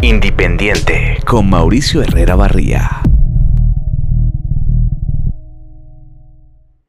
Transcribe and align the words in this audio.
Independiente 0.00 1.18
con 1.26 1.50
Mauricio 1.50 2.00
Herrera 2.02 2.36
Barría. 2.36 3.02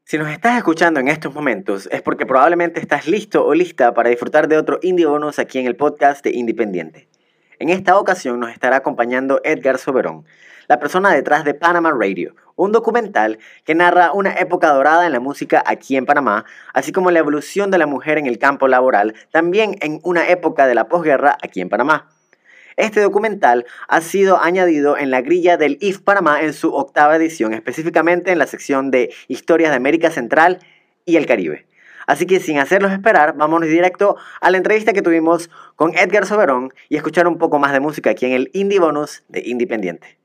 Si 0.06 0.20
nos 0.20 0.30
estás 0.30 0.58
escuchando 0.58 1.00
en 1.00 1.08
estos 1.08 1.34
momentos 1.34 1.90
es 1.92 2.04
porque 2.04 2.28
probablemente 2.28 2.80
estás 2.80 3.08
listo 3.08 3.44
o 3.44 3.56
lista 3.56 3.96
para 3.96 4.12
disfrutar 4.12 4.48
de 4.48 4.58
otro 4.58 4.78
Indie 4.84 5.08
Bonus 5.08 5.40
aquí 5.40 5.58
en 5.58 5.66
el 5.66 5.76
podcast 5.76 6.24
de 6.24 6.36
Independiente. 6.36 7.10
En 7.58 7.70
esta 7.70 7.98
ocasión 7.98 8.40
nos 8.40 8.52
estará 8.52 8.76
acompañando 8.76 9.42
Edgar 9.44 9.80
Soberón, 9.80 10.26
la 10.68 10.80
persona 10.80 11.12
detrás 11.12 11.44
de 11.44 11.56
Panama 11.56 11.92
Radio, 12.00 12.36
un 12.56 12.72
documental 12.72 13.40
que 13.66 13.74
narra 13.74 14.12
una 14.14 14.34
época 14.34 14.72
dorada 14.72 15.08
en 15.08 15.14
la 15.14 15.20
música 15.20 15.64
aquí 15.66 15.98
en 15.98 16.06
Panamá, 16.06 16.46
así 16.76 16.92
como 16.92 17.10
la 17.10 17.18
evolución 17.18 17.72
de 17.72 17.80
la 17.80 17.88
mujer 17.88 18.20
en 18.20 18.28
el 18.28 18.38
campo 18.38 18.68
laboral, 18.68 19.16
también 19.32 19.78
en 19.82 20.00
una 20.04 20.30
época 20.30 20.68
de 20.68 20.76
la 20.76 20.88
posguerra 20.88 21.40
aquí 21.42 21.60
en 21.60 21.70
Panamá. 21.70 22.08
Este 22.80 23.02
documental 23.02 23.66
ha 23.90 24.00
sido 24.00 24.42
añadido 24.42 24.98
en 24.98 25.12
la 25.12 25.20
grilla 25.20 25.58
del 25.58 25.78
IF 25.82 26.00
Panamá 26.00 26.42
en 26.42 26.54
su 26.54 26.74
octava 26.74 27.18
edición, 27.18 27.54
específicamente 27.54 28.32
en 28.32 28.40
la 28.40 28.48
sección 28.48 28.90
de 28.90 29.14
Historias 29.28 29.72
de 29.72 29.76
América 29.76 30.12
Central 30.12 30.60
y 31.04 31.18
el 31.18 31.26
Caribe. 31.26 31.68
Así 32.08 32.26
que 32.26 32.40
sin 32.40 32.58
hacerlos 32.58 32.94
esperar, 32.94 33.36
vámonos 33.36 33.68
directo 33.68 34.16
a 34.40 34.50
la 34.50 34.56
entrevista 34.56 34.94
que 34.94 35.02
tuvimos 35.02 35.50
con 35.76 35.94
Edgar 35.94 36.26
Soberón 36.26 36.74
y 36.88 36.96
escuchar 36.96 37.28
un 37.28 37.38
poco 37.38 37.60
más 37.60 37.74
de 37.74 37.82
música 37.82 38.12
aquí 38.12 38.28
en 38.28 38.32
el 38.32 38.50
Indie 38.54 38.80
Bonus 38.80 39.26
de 39.28 39.42
Independiente. 39.46 40.19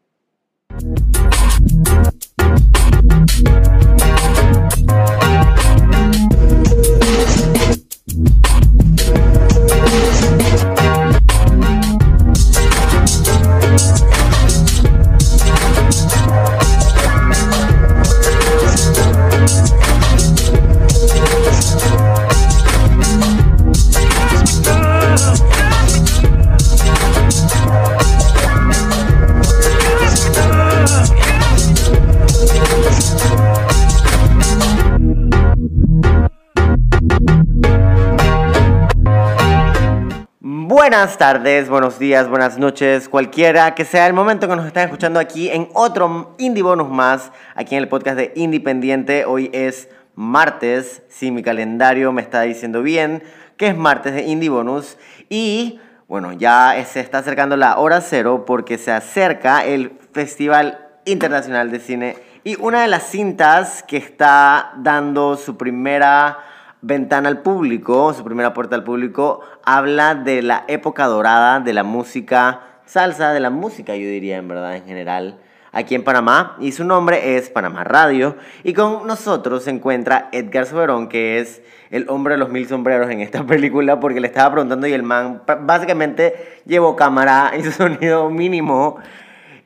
Buenas 41.05 41.19
tardes, 41.19 41.69
buenos 41.69 41.99
días, 41.99 42.31
buenas 42.31 42.57
noches, 42.57 43.11
cualquiera 43.11 43.75
que 43.75 43.85
sea 43.85 44.07
el 44.07 44.15
momento 44.15 44.49
que 44.49 44.57
nos 44.57 44.65
están 44.65 44.85
escuchando 44.85 45.21
aquí 45.21 45.51
en 45.51 45.69
otro 45.75 46.35
Indie 46.39 46.63
Bonus 46.63 46.89
más, 46.89 47.31
aquí 47.55 47.75
en 47.75 47.83
el 47.83 47.89
podcast 47.89 48.17
de 48.17 48.33
Independiente. 48.37 49.27
Hoy 49.27 49.51
es 49.53 49.91
martes, 50.15 51.03
si 51.11 51.31
mi 51.31 51.43
calendario 51.43 52.11
me 52.11 52.23
está 52.23 52.41
diciendo 52.41 52.83
bien, 52.83 53.23
que 53.59 53.67
es 53.67 53.77
martes 53.77 54.15
de 54.15 54.23
Indie 54.23 54.49
Bonus. 54.49 54.97
Y 55.29 55.79
bueno, 56.09 56.33
ya 56.33 56.75
se 56.91 57.01
está 57.01 57.19
acercando 57.19 57.59
la 57.59 57.77
hora 57.77 58.01
cero 58.01 58.45
porque 58.47 58.79
se 58.79 58.91
acerca 58.91 59.63
el 59.67 59.99
Festival 60.15 60.89
Internacional 61.05 61.71
de 61.71 61.81
Cine. 61.81 62.17
Y 62.45 62.57
una 62.59 62.81
de 62.81 62.89
las 62.89 63.03
cintas 63.03 63.83
que 63.83 63.99
está 63.99 64.73
dando 64.79 65.37
su 65.37 65.59
primera 65.59 66.39
ventana 66.85 67.29
al 67.29 67.41
público, 67.41 68.13
su 68.13 68.25
primera 68.25 68.53
puerta 68.53 68.77
al 68.77 68.85
público, 68.85 69.41
habla 69.65 70.15
de 70.15 70.43
la 70.43 70.65
época 70.69 71.07
dorada 71.07 71.61
de 71.61 71.73
la 71.73 71.83
música 71.83 72.61
salsa, 72.85 73.33
de 73.33 73.41
la 73.41 73.51
música 73.51 73.97
yo 73.97 74.07
diría 74.07 74.37
en 74.37 74.49
verdad 74.49 74.77
en 74.77 74.85
general, 74.85 75.39
aquí 75.73 75.95
en 75.95 76.05
Panamá. 76.05 76.57
Y 76.61 76.73
su 76.73 76.85
nombre 76.85 77.37
es 77.37 77.51
Panamá 77.51 77.85
Radio. 77.85 78.37
Y 78.63 78.75
con 78.75 79.07
nosotros 79.07 79.65
se 79.65 79.71
encuentra 79.71 80.29
Edgar 80.33 80.67
Soberón, 80.67 81.09
que 81.09 81.41
es 81.41 81.63
el 81.91 82.09
hombre 82.09 82.35
de 82.35 82.39
los 82.39 82.51
mil 82.51 82.67
sombreros 82.67 83.11
en 83.11 83.21
esta 83.21 83.43
película, 83.47 83.99
porque 84.01 84.21
le 84.21 84.29
estaba 84.29 84.53
preguntando 84.53 84.87
y 84.87 84.93
el 84.93 85.03
man 85.03 85.43
básicamente 85.63 86.61
llevó 86.67 86.97
cámara 86.97 87.53
y 87.59 87.63
sonido 87.71 88.31
mínimo 88.31 88.99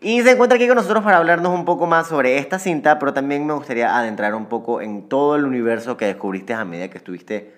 y 0.00 0.22
se 0.22 0.30
encuentra 0.30 0.56
aquí 0.56 0.68
con 0.68 0.76
nosotros 0.76 1.02
para 1.02 1.16
hablarnos 1.16 1.52
un 1.52 1.64
poco 1.64 1.86
más 1.86 2.06
sobre 2.06 2.38
esta 2.38 2.58
cinta, 2.60 2.98
pero 3.00 3.12
también 3.12 3.44
me 3.46 3.52
gustaría 3.52 3.96
adentrar 3.98 4.34
un 4.34 4.46
poco 4.46 4.80
en 4.80 5.08
todo 5.08 5.34
el 5.34 5.44
universo 5.44 5.96
que 5.96 6.06
descubriste 6.06 6.54
a 6.54 6.64
medida 6.64 6.88
que 6.88 6.98
estuviste 6.98 7.52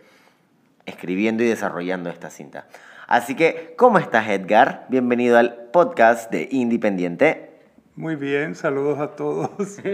escribiendo 0.86 1.42
y 1.42 1.48
desarrollando 1.48 2.08
esta 2.08 2.30
cinta. 2.30 2.66
Así 3.06 3.34
que, 3.34 3.74
¿cómo 3.76 3.98
estás 3.98 4.28
Edgar? 4.28 4.86
Bienvenido 4.88 5.36
al 5.36 5.54
podcast 5.70 6.30
de 6.30 6.48
Independiente. 6.50 7.50
Muy 7.94 8.16
bien, 8.16 8.54
saludos 8.54 8.98
a 9.00 9.08
todos. 9.16 9.50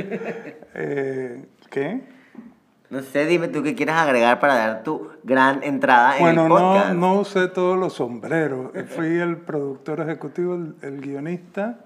Eh, 0.79 1.43
¿Qué? 1.71 2.03
No 2.91 3.01
sé, 3.01 3.25
dime 3.25 3.49
tú 3.49 3.62
qué 3.62 3.75
quieres 3.75 3.95
agregar 3.95 4.39
para 4.41 4.56
dar 4.56 4.83
tu 4.83 5.09
gran 5.25 5.62
entrada 5.62 6.19
en 6.19 6.27
el 6.27 6.49
podcast. 6.49 6.51
Bueno, 6.51 6.95
no, 6.95 7.15
no 7.15 7.21
usé 7.21 7.49
todos 7.49 7.79
los 7.79 7.95
sombreros. 7.95 8.73
Fui 8.95 9.19
el 9.19 9.39
productor 9.39 10.01
ejecutivo, 10.01 10.55
el 10.83 11.01
guionista 11.01 11.86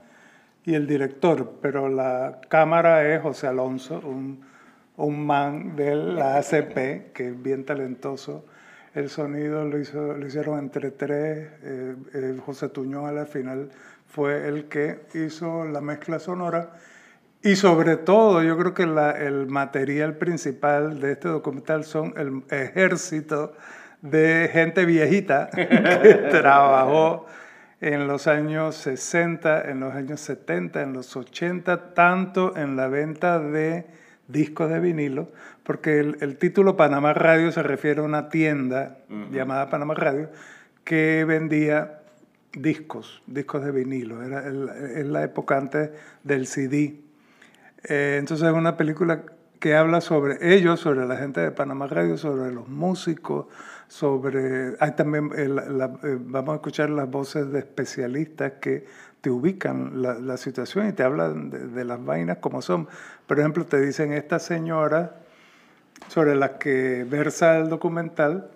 y 0.65 0.75
el 0.75 0.87
director, 0.87 1.59
pero 1.62 1.88
la 1.88 2.41
cámara 2.48 3.12
es 3.12 3.22
José 3.22 3.47
Alonso, 3.47 4.00
un, 4.04 4.44
un 4.97 5.26
man 5.26 5.75
de 5.76 5.94
la 5.94 6.37
ACP, 6.37 7.12
que 7.12 7.28
es 7.28 7.43
bien 7.43 7.65
talentoso. 7.65 8.44
El 8.94 9.09
sonido 9.09 9.65
lo, 9.65 9.78
hizo, 9.78 10.15
lo 10.15 10.26
hicieron 10.26 10.59
entre 10.59 10.91
tres. 10.91 11.49
Eh, 11.62 11.97
eh, 12.15 12.37
José 12.44 12.69
Tuñón 12.69 13.16
al 13.16 13.26
final 13.26 13.70
fue 14.06 14.49
el 14.49 14.65
que 14.65 15.03
hizo 15.15 15.65
la 15.65 15.81
mezcla 15.81 16.19
sonora. 16.19 16.72
Y 17.43 17.56
sobre 17.56 17.97
todo, 17.97 18.43
yo 18.43 18.59
creo 18.59 18.75
que 18.75 18.87
la, 18.87 19.12
el 19.12 19.47
material 19.47 20.16
principal 20.16 21.00
de 21.00 21.12
este 21.12 21.28
documental 21.28 21.84
son 21.84 22.12
el 22.19 22.43
ejército 22.50 23.54
de 24.03 24.50
gente 24.53 24.84
viejita 24.84 25.49
que 25.54 25.65
trabajó 26.31 27.26
en 27.80 28.06
los 28.06 28.26
años 28.26 28.76
60, 28.76 29.70
en 29.70 29.80
los 29.80 29.94
años 29.94 30.20
70, 30.20 30.82
en 30.82 30.92
los 30.92 31.16
80, 31.16 31.94
tanto 31.94 32.56
en 32.56 32.76
la 32.76 32.88
venta 32.88 33.38
de 33.38 33.86
discos 34.28 34.70
de 34.70 34.80
vinilo, 34.80 35.28
porque 35.64 35.98
el, 36.00 36.36
título 36.36 36.76
Panamá 36.76 37.14
Radio 37.14 37.52
se 37.52 37.62
refiere 37.62 38.00
a 38.00 38.04
una 38.04 38.28
tienda 38.28 38.98
llamada 39.30 39.70
Panamá 39.70 39.94
Radio 39.94 40.28
que 40.84 41.24
vendía 41.26 42.00
discos, 42.52 43.22
discos 43.26 43.64
de 43.64 43.70
vinilo. 43.70 44.22
Era 44.22 44.46
el, 44.46 45.12
la 45.12 45.22
época 45.22 45.56
antes 45.56 45.90
del 46.24 46.46
CD. 46.46 47.00
Eh, 47.84 48.16
entonces 48.19 48.46
es 48.46 48.54
una 48.54 48.76
película 48.76 49.22
que 49.58 49.74
habla 49.74 50.00
sobre 50.00 50.54
ellos, 50.54 50.80
sobre 50.80 51.06
la 51.06 51.16
gente 51.16 51.40
de 51.40 51.50
Panamá 51.50 51.86
Radio, 51.86 52.16
sobre 52.16 52.50
los 52.52 52.69
músicos, 52.69 53.46
sobre... 53.90 54.76
Hay 54.78 54.92
también, 54.92 55.32
eh, 55.36 55.48
eh, 56.04 56.18
vamos 56.20 56.52
a 56.52 56.54
escuchar 56.54 56.90
las 56.90 57.10
voces 57.10 57.50
de 57.50 57.58
especialistas 57.58 58.52
que 58.60 58.86
te 59.20 59.30
ubican 59.30 60.00
la, 60.00 60.14
la 60.14 60.36
situación 60.36 60.88
y 60.88 60.92
te 60.92 61.02
hablan 61.02 61.50
de, 61.50 61.84
las 61.84 62.02
vainas 62.02 62.38
como 62.38 62.62
son. 62.62 62.86
Por 63.26 63.40
ejemplo, 63.40 63.66
te 63.66 63.80
dicen 63.80 64.12
esta 64.12 64.38
señora 64.38 65.16
sobre 66.06 66.36
la 66.36 66.56
que 66.56 67.04
versa 67.04 67.58
el 67.58 67.68
documental, 67.68 68.50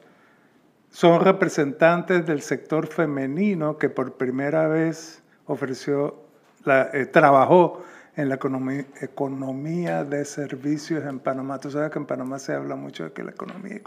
son 0.91 1.21
representantes 1.21 2.25
del 2.25 2.41
sector 2.41 2.87
femenino 2.87 3.77
que 3.77 3.89
por 3.89 4.13
primera 4.13 4.69
vez 4.69 5.21
ofreció, 5.47 6.23
eh, 6.65 7.07
trabajó 7.07 7.83
en 8.17 8.29
la 8.29 8.37
economía, 8.37 8.87
economía 9.01 10.05
de 10.05 10.25
servicios 10.25 11.05
en 11.05 11.19
Panamá. 11.19 11.59
Tú 11.59 11.71
sabes 11.71 11.91
que 11.91 11.99
en 11.99 12.07
Panamá 12.07 12.39
se 12.39 12.55
habla 12.55 12.77
mucho 12.77 13.05
de 13.05 13.13
que 13.13 13.25
la 13.25 13.33
economía, 13.33 13.81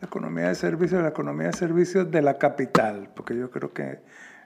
la 0.00 0.06
economía 0.06 0.48
de 0.48 0.54
servicios, 0.54 1.02
la 1.02 1.08
economía 1.08 1.48
de 1.48 1.54
servicios 1.54 2.10
de 2.10 2.22
la 2.22 2.38
capital, 2.38 3.08
porque 3.14 3.36
yo 3.36 3.50
creo 3.50 3.72
que 3.72 4.00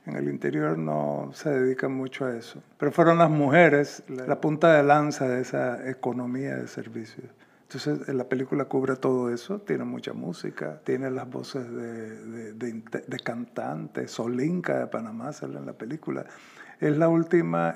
en 0.07 0.17
el 0.17 0.29
interior 0.29 0.79
no 0.79 1.31
se 1.35 1.51
dedican 1.51 1.93
mucho 1.93 2.27
a 2.27 2.37
eso. 2.37 2.63
Pero 2.79 2.93
fueron 2.93 3.19
las 3.19 3.31
mujeres 3.31 4.03
la 4.09 4.41
punta 4.41 4.75
de 4.75 4.83
lanza 4.83 5.29
de 5.29 5.41
esa 5.41 5.89
economía 5.89 6.57
de 6.57 6.69
servicios. 6.69 7.27
Entonces 7.63 8.09
la 8.15 8.25
película 8.25 8.65
cubre 8.65 8.97
todo 8.97 9.31
eso, 9.31 9.61
tiene 9.61 9.85
mucha 9.85 10.15
música, 10.15 10.81
tiene 10.85 11.11
las 11.11 11.29
voces 11.29 11.71
de, 11.71 12.55
de, 12.55 12.83
de 13.07 13.19
cantantes, 13.19 14.13
Solinka 14.13 14.79
de 14.79 14.87
Panamá 14.87 15.35
sale 15.35 15.59
en 15.59 15.67
la 15.67 15.75
película 15.75 16.25
es 16.81 16.97
la 16.97 17.09
última 17.09 17.75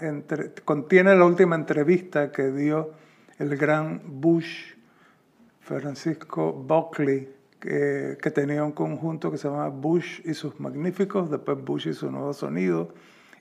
contiene 0.65 1.15
la 1.17 1.25
última 1.25 1.57
entrevista 1.57 2.31
que 2.31 2.51
dio 2.51 2.93
el 3.39 3.57
gran 3.57 4.03
Bush, 4.05 4.75
Francisco 5.61 6.53
Buckley, 6.53 7.29
que, 7.59 8.19
que, 8.21 8.31
tenía 8.31 8.65
un 8.65 8.73
conjunto 8.73 9.31
que 9.31 9.39
se 9.39 9.49
llama 9.49 9.69
Bush 9.69 10.21
y 10.25 10.35
sus 10.35 10.59
Magníficos, 10.61 11.31
después 11.31 11.59
Bush 11.65 11.89
y 11.89 11.95
su 11.95 12.11
Nuevo 12.11 12.33
Sonido, 12.33 12.95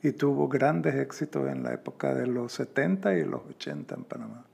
y 0.04 0.12
tuvo 0.12 0.48
grandes 0.48 0.96
éxitos 0.96 1.48
en 1.50 1.64
la 1.64 1.74
época 1.74 2.14
de 2.14 2.28
los 2.28 2.54
70 2.54 3.16
y 3.16 3.26
los 3.26 3.42
80 3.50 3.96
en 3.96 4.04
Panamá. 4.04 4.46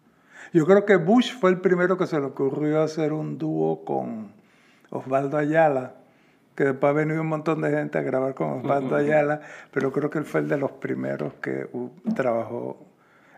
Yo 0.54 0.66
creo 0.66 0.86
que 0.86 0.96
Bush 0.96 1.34
fue 1.38 1.50
el 1.50 1.60
primero 1.60 1.98
que 1.98 2.08
se 2.08 2.20
le 2.20 2.26
ocurrió 2.26 2.82
hacer 2.82 3.14
un 3.14 3.38
dúo 3.38 3.84
con 3.84 4.32
Osvaldo 4.90 5.38
Ayala, 5.38 5.96
que 6.58 6.64
después 6.64 6.90
ha 6.90 6.94
venido 6.94 7.22
un 7.22 7.28
montón 7.28 7.62
de 7.62 7.70
gente 7.70 8.00
a 8.00 8.02
grabar 8.02 8.34
con 8.34 8.50
Osvaldo 8.50 8.96
Ayala, 8.96 9.42
pero 9.72 9.92
creo 9.92 10.10
que 10.10 10.18
él 10.18 10.26
fue 10.26 10.40
el 10.40 10.50
de 10.50 10.58
los 10.58 10.72
primeros 10.72 11.36
que 11.36 11.70
uh, 11.72 11.92
trabajó. 12.16 12.84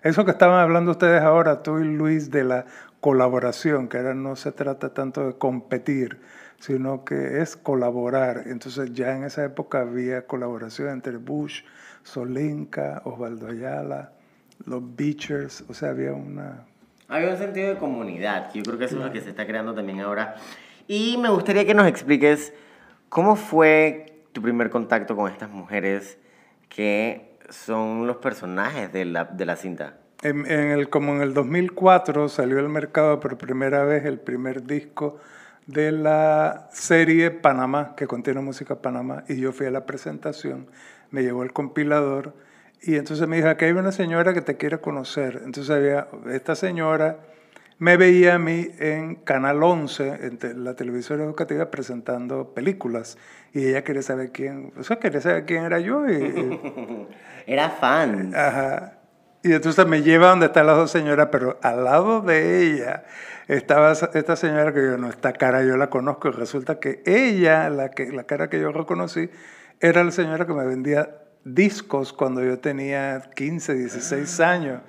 Eso 0.01 0.23
que 0.23 0.31
estaban 0.31 0.57
hablando 0.61 0.91
ustedes 0.91 1.21
ahora, 1.21 1.61
tú 1.61 1.79
y 1.79 1.83
Luis, 1.83 2.31
de 2.31 2.45
la 2.45 2.65
colaboración, 3.01 3.89
que 3.89 3.97
ahora 3.97 4.13
no 4.13 4.37
se 4.37 4.53
trata 4.53 4.93
tanto 4.93 5.27
de 5.27 5.33
competir, 5.33 6.21
sino 6.59 7.03
que 7.03 7.41
es 7.41 7.57
colaborar. 7.57 8.43
Entonces 8.45 8.93
ya 8.93 9.13
en 9.13 9.25
esa 9.25 9.43
época 9.43 9.81
había 9.81 10.25
colaboración 10.25 10.87
entre 10.87 11.17
Bush, 11.17 11.63
Solinka, 12.03 13.01
Osvaldo 13.03 13.47
Ayala, 13.47 14.13
los 14.65 14.95
Beachers, 14.95 15.65
o 15.67 15.73
sea, 15.73 15.89
había 15.89 16.13
una... 16.13 16.63
Había 17.09 17.31
un 17.31 17.37
sentido 17.37 17.67
de 17.67 17.75
comunidad, 17.75 18.49
que 18.49 18.59
yo 18.59 18.63
creo 18.63 18.77
que 18.77 18.85
eso 18.85 18.95
es 18.97 19.03
lo 19.03 19.11
que 19.11 19.19
se 19.19 19.31
está 19.31 19.45
creando 19.45 19.73
también 19.73 19.99
ahora. 19.99 20.35
Y 20.87 21.17
me 21.17 21.27
gustaría 21.27 21.65
que 21.65 21.73
nos 21.73 21.85
expliques 21.85 22.53
¿Cómo 23.09 23.35
fue 23.35 24.23
tu 24.33 24.41
primer 24.43 24.69
contacto 24.69 25.15
con 25.15 25.31
estas 25.31 25.49
mujeres 25.49 26.19
que 26.69 27.37
son 27.49 28.05
los 28.05 28.17
personajes 28.17 28.93
de 28.93 29.05
la, 29.05 29.25
de 29.25 29.45
la 29.47 29.55
cinta? 29.55 29.97
En, 30.21 30.45
el, 30.45 30.89
como 30.89 31.15
en 31.15 31.21
el 31.21 31.33
2004 31.33 32.29
salió 32.29 32.59
al 32.59 32.69
mercado 32.69 33.19
por 33.19 33.37
primera 33.37 33.83
vez 33.83 34.05
el 34.05 34.19
primer 34.19 34.63
disco 34.63 35.17
de 35.65 35.91
la 35.91 36.67
serie 36.71 37.31
Panamá, 37.31 37.95
que 37.95 38.05
contiene 38.05 38.41
música 38.41 38.75
Panamá, 38.75 39.23
y 39.27 39.37
yo 39.37 39.53
fui 39.53 39.65
a 39.65 39.71
la 39.71 39.87
presentación, 39.87 40.67
me 41.09 41.23
llevó 41.23 41.41
el 41.41 41.51
compilador, 41.51 42.35
y 42.81 42.95
entonces 42.95 43.27
me 43.27 43.37
dijo, 43.37 43.49
aquí 43.49 43.65
hay 43.65 43.71
una 43.71 43.91
señora 43.91 44.35
que 44.35 44.41
te 44.41 44.55
quiere 44.55 44.79
conocer. 44.79 45.41
Entonces 45.43 45.75
había 45.75 46.07
esta 46.31 46.55
señora 46.55 47.17
me 47.79 47.95
veía 47.95 48.35
a 48.35 48.39
mí 48.39 48.69
en 48.77 49.15
Canal 49.15 49.63
11, 49.63 50.19
en 50.41 50.63
la 50.65 50.75
televisión 50.75 51.21
educativa, 51.21 51.71
presentando 51.71 52.53
películas. 52.53 53.17
Y 53.53 53.67
ella 53.67 53.83
quería 53.85 54.01
saber 54.01 54.31
quién, 54.31 54.73
o 54.77 54.83
sea, 54.83 54.99
quería 54.99 55.21
saber 55.21 55.45
quién 55.45 55.63
era 55.63 55.79
yo. 55.79 56.07
Y, 56.09 57.07
era 57.47 57.69
fan. 57.69 58.35
Ajá. 58.35 58.99
Y 59.41 59.53
entonces 59.53 59.87
me 59.87 60.01
lleva 60.01 60.27
donde 60.27 60.47
están 60.47 60.67
las 60.67 60.75
dos 60.75 60.91
señoras, 60.91 61.29
pero 61.31 61.57
al 61.63 61.85
lado 61.85 62.19
de 62.19 62.63
ella 62.63 63.05
estaba 63.47 63.93
esta 63.93 64.35
señora 64.35 64.73
que 64.73 64.81
yo 64.81 64.97
no, 64.97 65.07
esta 65.07 65.31
cara 65.31 65.63
yo 65.63 65.77
la 65.77 65.89
conozco. 65.89 66.27
Y 66.27 66.31
resulta 66.31 66.79
que 66.81 67.01
ella, 67.05 67.69
la, 67.69 67.91
que, 67.91 68.11
la 68.11 68.25
cara 68.25 68.49
que 68.49 68.59
yo 68.59 68.73
reconocí, 68.73 69.29
era 69.79 70.03
la 70.03 70.11
señora 70.11 70.45
que 70.45 70.53
me 70.53 70.65
vendía 70.65 71.15
discos 71.45 72.11
cuando 72.11 72.43
yo 72.43 72.59
tenía 72.59 73.21
15, 73.35 73.73
16 73.75 74.39
años. 74.41 74.81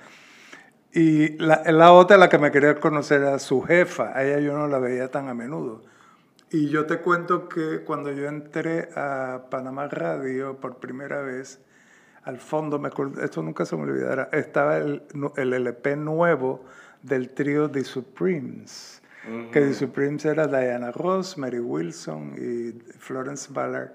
Y 0.93 1.37
la, 1.37 1.63
la, 1.71 1.93
otra, 1.93 2.17
la 2.17 2.27
que 2.29 2.37
me 2.37 2.51
quería 2.51 2.75
conocer, 2.75 3.21
era 3.21 3.39
su 3.39 3.61
jefa. 3.61 4.11
A 4.17 4.23
ella 4.23 4.39
yo 4.39 4.57
no 4.57 4.67
la 4.67 4.79
veía 4.79 5.09
tan 5.09 5.29
a 5.29 5.33
menudo. 5.33 5.83
Y 6.49 6.67
yo 6.67 6.85
te 6.85 6.97
cuento 6.97 7.47
que 7.47 7.81
cuando 7.85 8.11
yo 8.11 8.27
entré 8.27 8.89
a 8.95 9.43
Panamá 9.49 9.87
Radio 9.87 10.57
por 10.57 10.77
primera 10.77 11.21
vez, 11.21 11.61
al 12.23 12.39
fondo, 12.39 12.77
me 12.77 12.89
esto 13.23 13.41
nunca 13.41 13.65
se 13.65 13.77
me 13.77 13.83
olvidará, 13.83 14.29
estaba 14.33 14.77
el, 14.77 15.01
el 15.37 15.53
LP 15.53 15.95
nuevo 15.95 16.65
del 17.01 17.29
trío 17.29 17.69
The 17.69 17.83
Supremes. 17.83 19.01
Que 19.51 19.61
The 19.61 19.73
Supremes 19.75 20.25
era 20.25 20.47
Diana 20.47 20.91
Ross, 20.91 21.37
Mary 21.37 21.59
Wilson 21.59 22.33
y 22.37 22.71
Florence 22.97 23.53
Ballard 23.53 23.91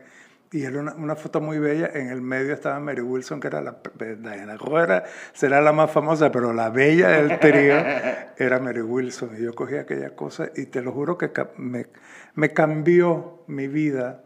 y 0.52 0.62
era 0.64 0.80
una, 0.80 1.16
foto 1.16 1.40
muy 1.40 1.58
bella. 1.58 1.90
En 1.92 2.08
el 2.08 2.20
medio 2.20 2.54
estaba 2.54 2.78
Mary 2.78 3.00
Wilson, 3.00 3.40
que 3.40 3.48
era 3.48 3.60
la. 3.60 3.78
Diana 3.98 4.56
Rueda 4.56 5.04
será 5.32 5.60
la 5.60 5.72
más 5.72 5.90
famosa, 5.90 6.30
pero 6.30 6.52
la 6.52 6.70
bella 6.70 7.08
del 7.08 7.38
trío 7.40 7.74
era 8.36 8.58
Mary 8.60 8.80
Wilson. 8.80 9.30
Y 9.36 9.42
yo 9.42 9.54
cogí 9.54 9.76
aquella 9.76 10.14
cosa 10.14 10.50
y 10.54 10.66
te 10.66 10.82
lo 10.82 10.92
juro 10.92 11.18
que 11.18 11.30
me, 11.56 11.86
me 12.34 12.52
cambió 12.52 13.42
mi 13.48 13.66
vida. 13.66 14.22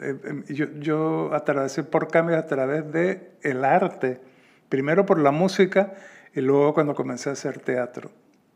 Eh, 0.00 0.16
em, 0.24 0.44
yo, 0.46 0.66
yo 0.78 1.30
atravesé 1.32 1.84
por 1.84 2.08
cambios 2.08 2.38
a 2.38 2.46
través 2.46 2.90
de 2.92 3.32
el 3.42 3.64
arte. 3.64 4.20
Primero 4.68 5.06
por 5.06 5.18
la 5.18 5.30
música 5.30 5.94
y 6.34 6.40
luego 6.40 6.74
cuando 6.74 6.94
comencé 6.94 7.30
a 7.30 7.32
hacer 7.32 7.60
teatro. 7.60 8.10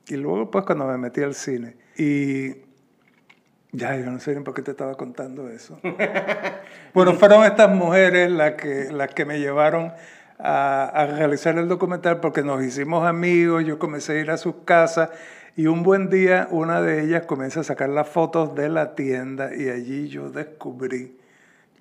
Y 0.09 0.17
luego, 0.17 0.51
pues, 0.51 0.65
cuando 0.65 0.87
me 0.87 0.99
metí 0.99 1.23
al 1.23 1.35
cine. 1.35 1.77
Y 1.97 2.66
ya, 3.77 3.97
yo 3.97 4.11
no 4.11 4.19
sé 4.19 4.35
ni 4.35 4.43
por 4.43 4.55
qué 4.55 4.63
te 4.63 4.71
estaba 4.73 4.95
contando 4.97 5.49
eso. 5.49 5.79
bueno, 6.95 7.15
fueron 7.15 7.45
estas 7.45 7.71
mujeres 7.71 8.31
las 8.31 8.55
que, 8.55 8.91
las 8.91 9.13
que 9.15 9.25
me 9.25 9.39
llevaron 9.39 9.93
a, 10.39 10.85
a, 10.85 11.07
realizar 11.07 11.59
el 11.59 11.69
documental 11.69 12.21
porque 12.21 12.43
nos 12.43 12.63
hicimos 12.63 13.07
amigos, 13.07 13.65
yo 13.65 13.79
comencé 13.79 14.19
a 14.19 14.21
ir 14.21 14.31
a 14.31 14.37
sus 14.37 14.57
casas 14.65 15.11
y 15.57 15.67
un 15.67 15.83
buen 15.83 16.11
día 16.11 16.49
una 16.51 16.83
de 16.83 17.05
ellas 17.05 17.25
comienza 17.27 17.61
a 17.61 17.65
sacar 17.65 17.89
las 17.89 18.09
fotos 18.09 18.55
de 18.55 18.69
la 18.69 18.95
tienda 18.95 19.55
y 19.55 19.69
allí 19.69 20.09
yo 20.09 20.31
descubrí 20.31 21.17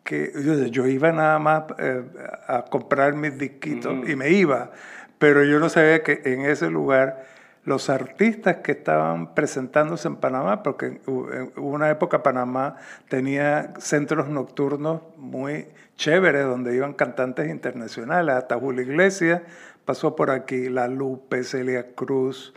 que 0.05 0.31
yo, 0.71 0.85
iba 0.85 1.11
nada 1.11 1.39
más 1.39 1.63
eh, 1.79 2.03
a 2.47 2.63
comprar 2.65 3.15
mis 3.15 3.37
disquitos 3.37 4.07
y 4.07 4.15
me 4.15 4.29
iba, 4.29 4.71
pero 5.17 5.43
yo 5.43 5.59
no 5.59 5.67
sabía 5.67 6.03
que 6.03 6.21
en 6.25 6.41
ese 6.41 6.69
lugar 6.69 7.25
los 7.65 7.89
artistas 7.89 8.57
que 8.57 8.73
estaban 8.73 9.33
presentándose 9.33 10.07
en 10.07 10.17
Panamá, 10.17 10.63
porque 10.63 11.01
en 11.07 11.51
una 11.57 11.89
época 11.89 12.23
Panamá 12.23 12.77
tenía 13.09 13.73
centros 13.79 14.29
nocturnos 14.29 15.01
muy 15.17 15.67
chéveres 15.97 16.45
donde 16.45 16.75
iban 16.75 16.93
cantantes 16.93 17.49
internacionales, 17.49 18.35
hasta 18.35 18.59
Julio 18.59 18.83
Iglesias 18.83 19.41
pasó 19.85 20.15
por 20.15 20.31
aquí, 20.31 20.69
La 20.69 20.87
Lupe, 20.87 21.43
Celia 21.43 21.93
Cruz, 21.93 22.53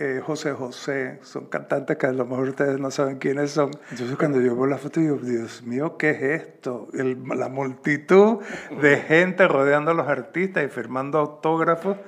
eh, 0.00 0.20
José 0.24 0.52
José, 0.52 1.20
son 1.22 1.46
cantantes 1.46 1.96
que 1.96 2.06
a 2.06 2.12
lo 2.12 2.26
mejor 2.26 2.48
ustedes 2.48 2.80
no 2.80 2.90
saben 2.90 3.18
quiénes 3.18 3.52
son. 3.52 3.70
Entonces 3.90 4.16
cuando 4.16 4.40
yo 4.40 4.56
veo 4.56 4.66
la 4.66 4.78
foto 4.78 4.98
digo, 4.98 5.16
Dios 5.18 5.62
mío, 5.62 5.96
¿qué 5.96 6.10
es 6.10 6.22
esto? 6.22 6.88
la 6.92 7.48
multitud 7.48 8.38
de 8.82 8.96
gente 8.96 9.46
rodeando 9.46 9.92
a 9.92 9.94
los 9.94 10.08
artistas 10.08 10.64
y 10.64 10.68
firmando 10.68 11.18
autógrafos 11.18 11.98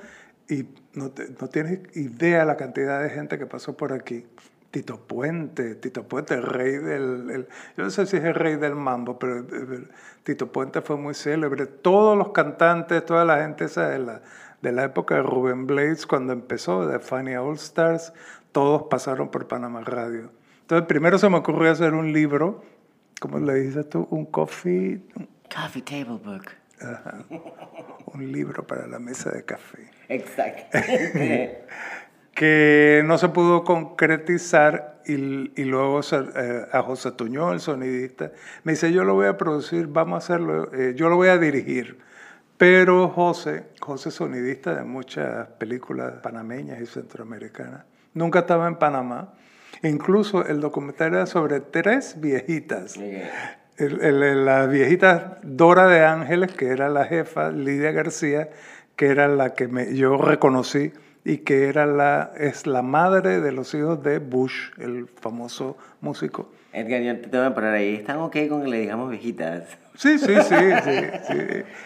y 0.49 0.63
no, 0.97 1.11
no 1.39 1.47
tienes 1.47 1.95
idea 1.95 2.43
la 2.43 2.57
cantidad 2.57 3.01
de 3.01 3.09
gente 3.09 3.37
que 3.37 3.45
pasó 3.45 3.77
por 3.77 3.93
aquí. 3.93 4.25
Tito 4.71 4.97
Puente, 4.99 5.75
Tito 5.75 6.03
Puente, 6.03 6.33
el 6.33 6.43
rey 6.43 6.77
del... 6.77 7.47
yo 7.77 7.83
no 7.83 7.89
sé 7.89 8.05
si 8.05 8.17
es 8.17 8.23
el 8.23 8.35
rey 8.35 8.57
del 8.57 8.75
mambo, 8.75 9.17
pero 9.17 9.45
Tito 10.23 10.51
Puente 10.51 10.81
fue 10.81 10.97
muy 10.97 11.13
célebre. 11.13 11.65
Todos 11.67 12.17
los 12.17 12.29
cantantes, 12.29 13.05
toda 13.05 13.23
la 13.23 13.37
gente 13.37 13.65
esa 13.65 13.89
de 13.89 13.99
la, 13.99 14.21
de 14.61 14.71
la 14.71 14.83
época 14.83 15.15
de 15.15 15.23
Rubén 15.23 15.67
Blades, 15.67 16.05
cuando 16.05 16.33
empezó, 16.33 16.85
de 16.85 16.99
Fania 16.99 17.41
All 17.41 17.55
Stars, 17.55 18.11
todos 18.51 18.83
pasaron 18.89 19.29
por 19.29 19.47
Panamá 19.47 19.81
Radio. 19.81 20.31
Entonces, 20.61 20.87
primero 20.87 21.17
se 21.17 21.29
me 21.29 21.37
ocurrió 21.37 21.71
hacer 21.71 21.93
un 21.93 22.11
libro, 22.11 22.61
¿cómo 23.21 23.39
le 23.39 23.53
dices 23.53 23.87
tú? 23.87 24.07
Un 24.11 24.25
coffee... 24.25 25.01
Coffee 25.49 25.81
table 25.81 26.19
book. 26.23 26.56
Un 28.13 28.31
libro 28.31 28.65
para 28.65 28.87
la 28.87 28.99
mesa 28.99 29.31
de 29.31 29.43
café. 29.43 29.89
Exacto. 30.09 30.77
que 32.37 33.01
no 33.03 33.17
se 33.17 33.29
pudo 33.29 33.63
concretizar 33.63 35.01
y, 35.07 35.13
y 35.59 35.65
luego 35.65 36.01
eh, 36.01 36.67
a 36.71 36.83
José 36.83 37.11
Tuñón, 37.13 37.53
el 37.53 37.59
sonidista, 37.59 38.31
me 38.63 38.73
dice, 38.73 38.91
yo 38.91 39.03
lo 39.03 39.15
voy 39.15 39.25
a 39.25 39.37
producir, 39.37 39.87
vamos 39.87 40.15
a 40.15 40.17
hacerlo, 40.17 40.71
eh, 40.71 40.93
yo 40.95 41.09
lo 41.09 41.15
voy 41.15 41.29
a 41.29 41.39
dirigir. 41.39 41.97
Pero 42.59 43.09
José, 43.09 43.65
José 43.79 44.11
sonidista 44.11 44.75
de 44.75 44.83
muchas 44.83 45.47
películas 45.59 46.13
panameñas 46.21 46.79
y 46.79 46.85
centroamericanas, 46.85 47.85
nunca 48.13 48.39
estaba 48.39 48.67
en 48.67 48.75
Panamá. 48.75 49.33
Incluso 49.81 50.45
el 50.45 50.59
documental 50.59 51.13
era 51.13 51.25
sobre 51.25 51.59
tres 51.59 52.19
viejitas 52.19 52.97
la 53.77 54.65
viejita 54.65 55.37
Dora 55.43 55.87
de 55.87 56.03
Ángeles, 56.03 56.51
que 56.53 56.69
era 56.69 56.89
la 56.89 57.05
jefa, 57.05 57.51
Lidia 57.51 57.91
García, 57.91 58.49
que 58.95 59.07
era 59.07 59.27
la 59.27 59.53
que 59.53 59.67
me, 59.67 59.95
yo 59.95 60.17
reconocí 60.17 60.91
y 61.23 61.39
que 61.39 61.67
era 61.67 61.85
la, 61.85 62.31
es 62.37 62.65
la 62.65 62.81
madre 62.81 63.41
de 63.41 63.51
los 63.51 63.73
hijos 63.73 64.01
de 64.01 64.19
Bush, 64.19 64.71
el 64.79 65.07
famoso 65.07 65.77
músico. 66.01 66.49
Edgar, 66.73 67.01
yo 67.01 67.19
te 67.19 67.37
voy 67.37 67.47
a 67.47 67.53
poner 67.53 67.73
ahí. 67.73 67.95
¿Están 67.95 68.17
ok 68.17 68.35
con 68.49 68.63
que 68.63 68.69
le 68.69 68.79
digamos 68.79 69.09
viejitas? 69.09 69.77
Sí, 69.95 70.19
sí, 70.19 70.35
sí, 70.35 70.55
sí, 70.83 70.99
sí. 71.27 71.37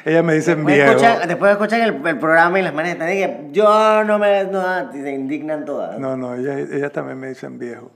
Ella 0.05 0.21
me 0.21 0.33
dicen 0.35 0.65
viejo. 0.65 0.99
después 0.99 1.49
de 1.49 1.51
escuchar 1.51 1.81
el, 1.81 2.05
el, 2.05 2.19
programa 2.19 2.59
y 2.59 2.61
las 2.61 2.73
manes 2.73 2.93
están 2.93 3.07
que 3.07 3.47
yo 3.51 4.03
no 4.03 4.19
me... 4.19 4.43
No, 4.45 4.91
se 4.91 5.11
indignan 5.11 5.63
todas. 5.63 5.97
No, 5.97 6.17
no, 6.17 6.35
ellas 6.35 6.69
ella 6.71 6.89
también 6.89 7.19
me 7.19 7.29
dicen 7.29 7.57
viejo. 7.57 7.91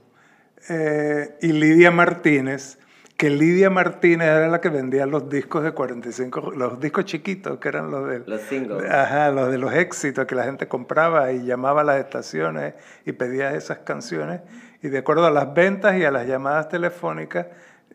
Eh, 0.68 1.36
y 1.42 1.52
Lidia 1.52 1.90
Martínez 1.90 2.78
que 3.16 3.30
Lidia 3.30 3.70
Martínez 3.70 4.28
era 4.28 4.48
la 4.48 4.60
que 4.60 4.68
vendía 4.68 5.06
los 5.06 5.30
discos 5.30 5.64
de 5.64 5.72
45, 5.72 6.52
los 6.52 6.80
discos 6.80 7.06
chiquitos, 7.06 7.58
que 7.58 7.68
eran 7.68 7.90
los 7.90 8.08
de 8.08 8.22
los 8.26 8.42
singles. 8.42 8.90
Ajá, 8.90 9.30
los 9.30 9.50
de 9.50 9.56
los 9.56 9.72
éxitos 9.72 10.26
que 10.26 10.34
la 10.34 10.44
gente 10.44 10.68
compraba 10.68 11.32
y 11.32 11.44
llamaba 11.44 11.80
a 11.80 11.84
las 11.84 11.98
estaciones 11.98 12.74
y 13.06 13.12
pedía 13.12 13.54
esas 13.54 13.78
canciones. 13.78 14.42
Y 14.82 14.88
de 14.88 14.98
acuerdo 14.98 15.26
a 15.26 15.30
las 15.30 15.54
ventas 15.54 15.96
y 15.96 16.04
a 16.04 16.10
las 16.10 16.26
llamadas 16.26 16.68
telefónicas, 16.68 17.46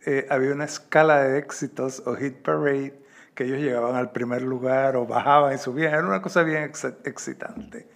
eh, 0.06 0.26
había 0.30 0.52
una 0.52 0.66
escala 0.66 1.22
de 1.22 1.38
éxitos 1.38 2.02
o 2.08 2.16
hit 2.16 2.42
parade 2.42 3.00
que 3.36 3.44
ellos 3.44 3.60
llegaban 3.60 3.96
al 3.96 4.12
primer 4.12 4.42
lugar 4.42 4.96
o 4.96 5.06
bajaban 5.06 5.54
y 5.54 5.60
subían. 5.60 5.94
Era 5.94 6.06
una 6.06 6.22
cosa 6.24 6.42
bien 6.42 6.64
excitante 6.64 7.88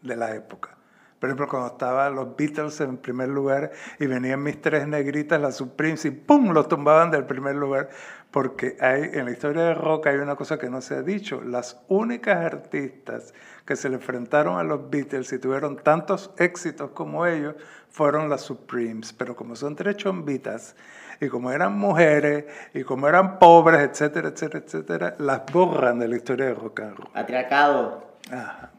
de 0.00 0.16
la 0.16 0.34
época. 0.34 0.79
Por 1.20 1.28
ejemplo, 1.28 1.48
cuando 1.48 1.68
estaban 1.68 2.14
los 2.14 2.34
Beatles 2.34 2.80
en 2.80 2.96
primer 2.96 3.28
lugar 3.28 3.70
y 3.98 4.06
venían 4.06 4.42
mis 4.42 4.60
tres 4.60 4.88
negritas, 4.88 5.38
las 5.38 5.56
Supremes, 5.56 6.06
y 6.06 6.10
¡pum! 6.10 6.52
los 6.52 6.66
tumbaban 6.66 7.10
del 7.10 7.26
primer 7.26 7.56
lugar. 7.56 7.90
Porque 8.30 8.76
hay, 8.80 9.10
en 9.12 9.26
la 9.26 9.32
historia 9.32 9.64
de 9.64 9.74
rock 9.74 10.06
hay 10.06 10.16
una 10.16 10.34
cosa 10.36 10.58
que 10.58 10.70
no 10.70 10.80
se 10.80 10.94
ha 10.94 11.02
dicho. 11.02 11.42
Las 11.42 11.82
únicas 11.88 12.38
artistas 12.38 13.34
que 13.66 13.76
se 13.76 13.90
le 13.90 13.96
enfrentaron 13.96 14.58
a 14.58 14.62
los 14.62 14.88
Beatles 14.88 15.30
y 15.32 15.38
tuvieron 15.38 15.76
tantos 15.76 16.30
éxitos 16.38 16.92
como 16.92 17.26
ellos 17.26 17.54
fueron 17.90 18.30
las 18.30 18.40
Supremes. 18.40 19.12
Pero 19.12 19.36
como 19.36 19.56
son 19.56 19.76
tres 19.76 19.96
chombitas, 19.96 20.74
y 21.20 21.28
como 21.28 21.50
eran 21.52 21.78
mujeres, 21.78 22.46
y 22.72 22.82
como 22.82 23.06
eran 23.06 23.38
pobres, 23.38 23.80
etcétera, 23.90 24.28
etcétera, 24.28 24.64
etcétera, 24.64 25.14
las 25.18 25.42
borran 25.52 25.98
de 25.98 26.08
la 26.08 26.16
historia 26.16 26.46
de 26.46 26.54
rock 26.54 26.80
and 26.80 26.96
roll. 26.96 27.12
Patriarcado. 27.12 28.04
Ajá. 28.32 28.70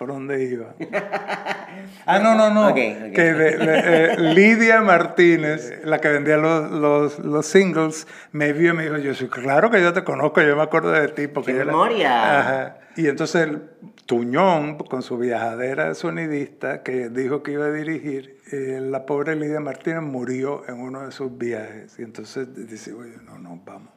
¿Por 0.00 0.08
dónde 0.08 0.42
iba? 0.42 0.74
ah, 2.06 2.18
no, 2.20 2.34
no, 2.34 2.48
no. 2.48 2.72
Que 2.72 3.12
eh, 3.12 4.16
Lidia 4.18 4.80
Martínez, 4.80 5.84
la 5.84 6.00
que 6.00 6.08
vendía 6.08 6.38
los, 6.38 6.70
los, 6.70 7.18
los 7.18 7.44
singles, 7.44 8.06
me 8.32 8.54
vio 8.54 8.72
y 8.72 8.76
me 8.78 8.84
dijo, 8.84 8.96
yo 8.96 9.14
soy 9.14 9.28
claro 9.28 9.70
que 9.70 9.82
yo 9.82 9.92
te 9.92 10.02
conozco, 10.02 10.40
yo 10.40 10.56
me 10.56 10.62
acuerdo 10.62 10.90
de 10.90 11.08
ti. 11.08 11.26
Porque 11.26 11.52
¡Qué 11.52 11.58
yo 11.58 11.62
era-". 11.64 11.72
memoria! 11.72 12.40
Ajá. 12.40 12.78
Y 12.96 13.08
entonces 13.08 13.46
el 13.46 13.60
Tuñón, 14.06 14.78
con 14.78 15.02
su 15.02 15.18
viajadera 15.18 15.88
de 15.88 15.94
sonidista, 15.94 16.82
que 16.82 17.10
dijo 17.10 17.42
que 17.42 17.52
iba 17.52 17.66
a 17.66 17.70
dirigir, 17.70 18.38
eh, 18.52 18.80
la 18.80 19.04
pobre 19.04 19.36
Lidia 19.36 19.60
Martínez 19.60 20.00
murió 20.00 20.66
en 20.66 20.80
uno 20.80 21.04
de 21.04 21.12
sus 21.12 21.36
viajes. 21.36 21.98
Y 21.98 22.04
entonces 22.04 22.48
dice, 22.66 22.94
oye, 22.94 23.18
no, 23.26 23.38
no, 23.38 23.60
vamos. 23.66 23.92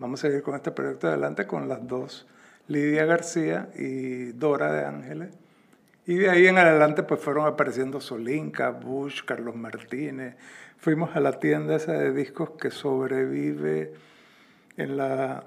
Vamos 0.00 0.24
a 0.24 0.26
seguir 0.26 0.42
con 0.42 0.56
este 0.56 0.72
proyecto 0.72 1.06
adelante 1.06 1.46
con 1.46 1.68
las 1.68 1.86
dos, 1.86 2.26
Lidia 2.68 3.04
García 3.04 3.68
y 3.76 4.32
Dora 4.32 4.72
de 4.72 4.84
Ángeles. 4.84 5.30
Y 6.06 6.16
de 6.16 6.30
ahí 6.30 6.46
en 6.46 6.58
adelante 6.58 7.02
pues 7.02 7.20
fueron 7.20 7.46
apareciendo 7.46 8.00
Solinka, 8.00 8.70
Bush, 8.70 9.22
Carlos 9.24 9.56
Martínez. 9.56 10.36
Fuimos 10.78 11.16
a 11.16 11.20
la 11.20 11.40
tienda 11.40 11.76
esa 11.76 11.92
de 11.92 12.12
discos 12.12 12.50
que 12.50 12.70
sobrevive 12.70 13.92
en 14.76 14.96
la 14.96 15.42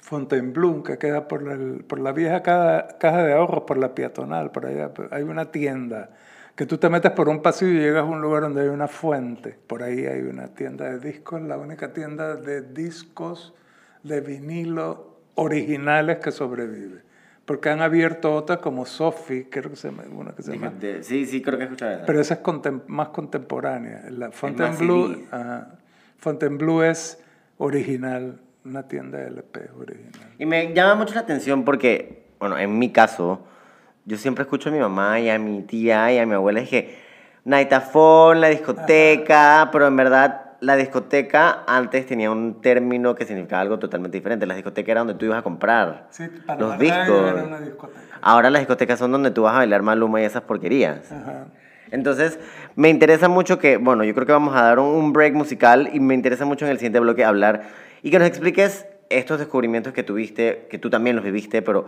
Fontainebleau, 0.00 0.82
que 0.82 0.96
queda 0.96 1.28
por 1.28 1.42
la, 1.42 1.84
por 1.86 1.98
la 1.98 2.12
vieja 2.12 2.42
caja, 2.42 3.22
de 3.22 3.32
ahorros, 3.32 3.64
por 3.64 3.78
la 3.78 3.94
peatonal, 3.94 4.50
por 4.52 4.66
allá. 4.66 4.92
Hay 5.10 5.22
una 5.22 5.50
tienda 5.50 6.10
que 6.54 6.66
tú 6.66 6.78
te 6.78 6.88
metes 6.88 7.12
por 7.12 7.28
un 7.28 7.42
pasillo 7.42 7.72
y 7.72 7.80
llegas 7.80 8.02
a 8.02 8.06
un 8.06 8.20
lugar 8.20 8.42
donde 8.42 8.62
hay 8.62 8.68
una 8.68 8.88
fuente. 8.88 9.58
Por 9.66 9.82
ahí 9.82 10.06
hay 10.06 10.22
una 10.22 10.48
tienda 10.48 10.86
de 10.86 10.98
discos, 10.98 11.42
la 11.42 11.58
única 11.58 11.92
tienda 11.92 12.36
de 12.36 12.62
discos 12.62 13.54
de 14.02 14.20
vinilo 14.20 15.07
originales 15.42 16.18
que 16.18 16.30
sobrevive. 16.32 17.02
Porque 17.44 17.70
han 17.70 17.80
abierto 17.80 18.34
otras 18.34 18.58
como 18.58 18.84
Sophie, 18.84 19.48
creo 19.48 19.70
que 19.70 19.76
se 19.76 19.88
llama, 19.88 20.02
una 20.10 20.32
que 20.32 20.42
se 20.42 20.52
llama. 20.58 20.74
Sí, 21.00 21.24
sí, 21.24 21.40
creo 21.40 21.56
que 21.56 21.62
he 21.64 21.66
escuchado 21.66 21.92
eso. 21.92 22.02
Pero 22.06 22.20
esa 22.20 22.34
es 22.34 22.42
contem- 22.42 22.82
más 22.88 23.08
contemporánea. 23.08 24.02
La 24.10 24.30
Fontainebleau, 24.30 25.16
ajá. 25.30 25.78
Fontainebleau 26.18 26.82
es 26.82 27.22
original, 27.56 28.38
una 28.66 28.86
tienda 28.86 29.18
de 29.18 29.28
LP 29.28 29.60
es 29.64 29.70
original. 29.78 30.28
Y 30.38 30.44
me 30.44 30.74
llama 30.74 30.96
mucho 30.96 31.14
la 31.14 31.20
atención 31.20 31.64
porque, 31.64 32.24
bueno, 32.38 32.58
en 32.58 32.78
mi 32.78 32.90
caso, 32.92 33.46
yo 34.04 34.18
siempre 34.18 34.42
escucho 34.42 34.68
a 34.68 34.72
mi 34.72 34.78
mamá 34.80 35.18
y 35.20 35.30
a 35.30 35.38
mi 35.38 35.62
tía 35.62 36.12
y 36.12 36.18
a 36.18 36.26
mi 36.26 36.34
abuela, 36.34 36.60
es 36.60 36.68
que 36.68 36.98
Naitafón, 37.44 38.42
la 38.42 38.48
discoteca, 38.48 39.70
pero 39.72 39.86
en 39.86 39.96
verdad 39.96 40.47
la 40.60 40.76
discoteca 40.76 41.64
antes 41.66 42.06
tenía 42.06 42.30
un 42.30 42.60
término 42.60 43.14
que 43.14 43.24
significaba 43.24 43.62
algo 43.62 43.78
totalmente 43.78 44.16
diferente. 44.18 44.46
La 44.46 44.54
discoteca 44.54 44.92
era 44.92 45.00
donde 45.00 45.14
tú 45.14 45.26
ibas 45.26 45.38
a 45.38 45.42
comprar 45.42 46.08
los 46.58 46.78
discos. 46.78 47.90
Ahora 48.20 48.50
las 48.50 48.60
discotecas 48.60 48.98
son 48.98 49.12
donde 49.12 49.30
tú 49.30 49.42
vas 49.42 49.54
a 49.54 49.58
bailar 49.58 49.82
Maluma 49.82 50.20
y 50.20 50.24
esas 50.24 50.42
porquerías. 50.42 51.12
Ajá. 51.12 51.46
Entonces, 51.90 52.38
me 52.76 52.88
interesa 52.88 53.28
mucho 53.28 53.58
que, 53.58 53.76
bueno, 53.76 54.04
yo 54.04 54.14
creo 54.14 54.26
que 54.26 54.32
vamos 54.32 54.54
a 54.54 54.62
dar 54.62 54.78
un, 54.78 55.12
break 55.12 55.34
musical 55.34 55.90
y 55.92 56.00
me 56.00 56.14
interesa 56.14 56.44
mucho 56.44 56.64
en 56.64 56.72
el 56.72 56.78
siguiente 56.78 57.00
bloque 57.00 57.24
hablar 57.24 57.62
y 58.02 58.10
que 58.10 58.18
nos 58.18 58.28
expliques 58.28 58.86
estos 59.10 59.38
descubrimientos 59.38 59.92
que 59.92 60.02
tuviste, 60.02 60.66
que 60.70 60.78
tú 60.78 60.90
también 60.90 61.16
los 61.16 61.24
viviste, 61.24 61.62
pero 61.62 61.86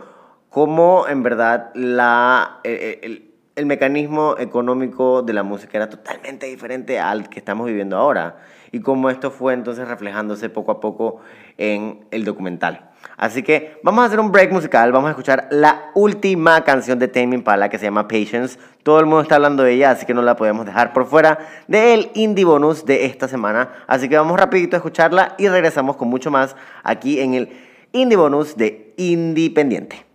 cómo 0.49 1.05
en 1.07 1.21
verdad 1.21 1.69
la, 1.75 2.61
eh, 2.63 2.99
el, 3.03 3.31
el 3.55 3.65
mecanismo 3.65 4.35
económico 4.39 5.21
de 5.21 5.33
la 5.33 5.43
música 5.43 5.77
era 5.77 5.89
totalmente 5.89 6.47
diferente 6.47 6.99
al 6.99 7.29
que 7.29 7.39
estamos 7.39 7.67
viviendo 7.67 7.97
ahora 7.97 8.37
y 8.71 8.79
cómo 8.79 9.09
esto 9.09 9.31
fue 9.31 9.53
entonces 9.53 9.87
reflejándose 9.87 10.49
poco 10.49 10.71
a 10.71 10.79
poco 10.79 11.21
en 11.57 12.05
el 12.11 12.23
documental. 12.23 12.89
Así 13.17 13.43
que 13.43 13.79
vamos 13.83 14.03
a 14.03 14.07
hacer 14.07 14.19
un 14.19 14.31
break 14.31 14.51
musical, 14.51 14.91
vamos 14.91 15.07
a 15.07 15.11
escuchar 15.11 15.47
la 15.51 15.91
última 15.95 16.63
canción 16.63 16.99
de 16.99 17.07
Tame 17.07 17.35
Impala 17.35 17.69
que 17.69 17.77
se 17.77 17.85
llama 17.85 18.07
Patience. 18.07 18.57
Todo 18.83 18.99
el 18.99 19.05
mundo 19.05 19.21
está 19.21 19.35
hablando 19.35 19.63
de 19.63 19.73
ella, 19.73 19.91
así 19.91 20.05
que 20.05 20.13
no 20.13 20.21
la 20.21 20.35
podemos 20.35 20.65
dejar 20.65 20.93
por 20.93 21.05
fuera 21.05 21.39
del 21.67 22.09
indie 22.13 22.45
bonus 22.45 22.85
de 22.85 23.05
esta 23.05 23.27
semana. 23.27 23.69
Así 23.87 24.09
que 24.09 24.17
vamos 24.17 24.39
rapidito 24.39 24.75
a 24.75 24.79
escucharla 24.79 25.35
y 25.37 25.47
regresamos 25.47 25.97
con 25.97 26.07
mucho 26.07 26.31
más 26.31 26.55
aquí 26.83 27.19
en 27.19 27.33
el 27.33 27.49
indie 27.91 28.17
bonus 28.17 28.55
de 28.55 28.93
Independiente. 28.97 30.05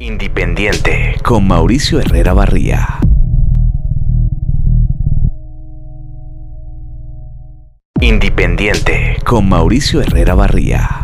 Independiente 0.00 1.14
con 1.22 1.46
Mauricio 1.46 2.00
Herrera 2.00 2.34
Barría. 2.34 2.98
Independiente 8.04 9.16
con 9.24 9.48
Mauricio 9.48 10.02
Herrera 10.02 10.34
Barría. 10.34 11.00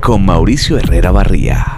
Con 0.00 0.24
Mauricio 0.24 0.78
Herrera 0.78 1.10
Barría. 1.10 1.76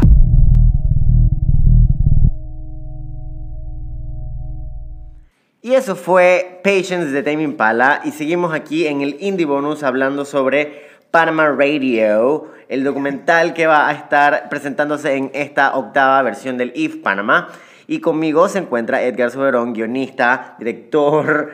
Y 5.62 5.72
eso 5.72 5.96
fue 5.96 6.60
Patience 6.62 7.12
de 7.12 7.22
Tame 7.22 7.44
Impala 7.44 8.02
y 8.04 8.10
seguimos 8.10 8.52
aquí 8.52 8.86
en 8.86 9.00
el 9.00 9.16
Indie 9.20 9.46
Bonus 9.46 9.84
hablando 9.84 10.26
sobre 10.26 10.82
Panama 11.10 11.48
Radio, 11.48 12.48
el 12.68 12.84
documental 12.84 13.54
que 13.54 13.66
va 13.66 13.88
a 13.88 13.92
estar 13.92 14.50
presentándose 14.50 15.14
en 15.16 15.30
esta 15.32 15.76
octava 15.76 16.20
versión 16.20 16.58
del 16.58 16.72
IF 16.74 16.96
Panamá. 16.96 17.48
Y 17.86 18.00
conmigo 18.00 18.50
se 18.50 18.58
encuentra 18.58 19.00
Edgar 19.00 19.30
Soberón, 19.30 19.72
guionista, 19.72 20.56
director, 20.58 21.52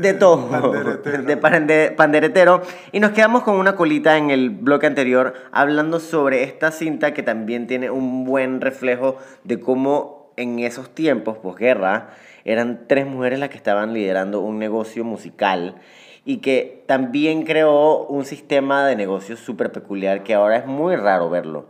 de 0.00 0.14
todo, 0.14 0.48
panderetero. 0.48 1.22
de 1.22 1.36
pande- 1.36 1.90
panderetero. 1.94 2.62
Y 2.92 3.00
nos 3.00 3.12
quedamos 3.12 3.42
con 3.42 3.56
una 3.56 3.76
colita 3.76 4.16
en 4.16 4.30
el 4.30 4.50
bloque 4.50 4.86
anterior 4.86 5.34
hablando 5.52 6.00
sobre 6.00 6.42
esta 6.42 6.70
cinta 6.70 7.14
que 7.14 7.22
también 7.22 7.66
tiene 7.66 7.90
un 7.90 8.24
buen 8.24 8.60
reflejo 8.60 9.18
de 9.44 9.60
cómo 9.60 10.32
en 10.36 10.58
esos 10.58 10.94
tiempos, 10.94 11.38
posguerra, 11.38 12.08
eran 12.44 12.86
tres 12.88 13.06
mujeres 13.06 13.38
las 13.38 13.48
que 13.50 13.56
estaban 13.56 13.94
liderando 13.94 14.40
un 14.40 14.58
negocio 14.58 15.04
musical 15.04 15.76
y 16.24 16.38
que 16.38 16.82
también 16.86 17.44
creó 17.44 18.04
un 18.06 18.24
sistema 18.24 18.86
de 18.86 18.96
negocios 18.96 19.40
súper 19.40 19.70
peculiar 19.72 20.22
que 20.22 20.34
ahora 20.34 20.56
es 20.56 20.66
muy 20.66 20.96
raro 20.96 21.30
verlo. 21.30 21.66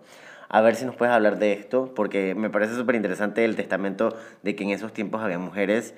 A 0.49 0.61
ver 0.61 0.77
si 0.77 0.85
nos 0.85 0.94
puedes 0.94 1.12
hablar 1.12 1.38
de 1.38 1.53
esto, 1.53 1.92
porque 1.94 2.35
me 2.37 2.49
parece 2.49 2.75
súper 2.75 2.94
interesante 2.94 3.44
el 3.44 3.57
testamento 3.57 4.16
de 4.42 4.55
que 4.55 4.62
en 4.62 4.70
esos 4.70 4.92
tiempos 4.92 5.20
había 5.23 5.38
mujeres 5.38 5.94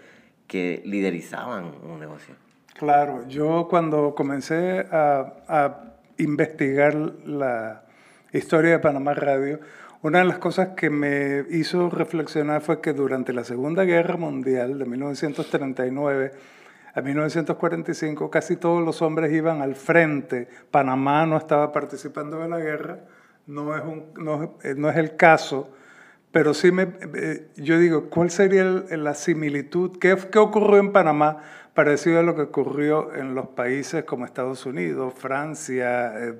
que 0.46 0.82
liderizaban 0.84 1.72
un 1.82 1.98
negocio. 2.00 2.34
Claro, 2.78 3.26
yo 3.28 3.66
cuando 3.68 4.14
comencé 4.14 4.86
a, 4.92 5.32
a 5.48 5.80
investigar 6.18 6.94
la 6.94 7.82
historia 8.32 8.72
de 8.72 8.78
Panamá 8.78 9.14
Radio, 9.14 9.60
una 10.02 10.18
de 10.18 10.26
las 10.26 10.38
cosas 10.38 10.68
que 10.76 10.90
me 10.90 11.44
hizo 11.50 11.88
reflexionar 11.90 12.60
fue 12.60 12.80
que 12.80 12.92
durante 12.92 13.32
la 13.32 13.44
Segunda 13.44 13.84
Guerra 13.84 14.16
Mundial 14.16 14.78
de 14.78 14.84
1939 14.84 16.32
a 16.94 17.00
1945 17.02 18.30
casi 18.30 18.56
todos 18.56 18.84
los 18.84 19.02
hombres 19.02 19.32
iban 19.32 19.62
al 19.62 19.74
frente. 19.74 20.48
Panamá 20.70 21.26
no 21.26 21.36
estaba 21.36 21.72
participando 21.72 22.38
de 22.38 22.48
la 22.48 22.58
guerra, 22.58 23.00
no 23.46 23.76
es, 23.76 23.82
un, 23.84 24.04
no, 24.16 24.54
es- 24.62 24.76
no 24.76 24.90
es 24.90 24.96
el 24.96 25.16
caso, 25.16 25.70
pero 26.36 26.52
sí 26.52 26.70
me, 26.70 26.88
eh, 27.14 27.46
yo 27.56 27.78
digo, 27.78 28.10
¿cuál 28.10 28.28
sería 28.28 28.62
la 28.62 29.14
similitud? 29.14 29.96
¿Qué, 29.98 30.14
¿Qué 30.30 30.38
ocurrió 30.38 30.76
en 30.76 30.92
Panamá 30.92 31.38
parecido 31.72 32.18
a 32.18 32.22
lo 32.22 32.34
que 32.34 32.42
ocurrió 32.42 33.14
en 33.14 33.34
los 33.34 33.46
países 33.46 34.04
como 34.04 34.26
Estados 34.26 34.66
Unidos, 34.66 35.14
Francia, 35.16 36.12
eh, 36.18 36.34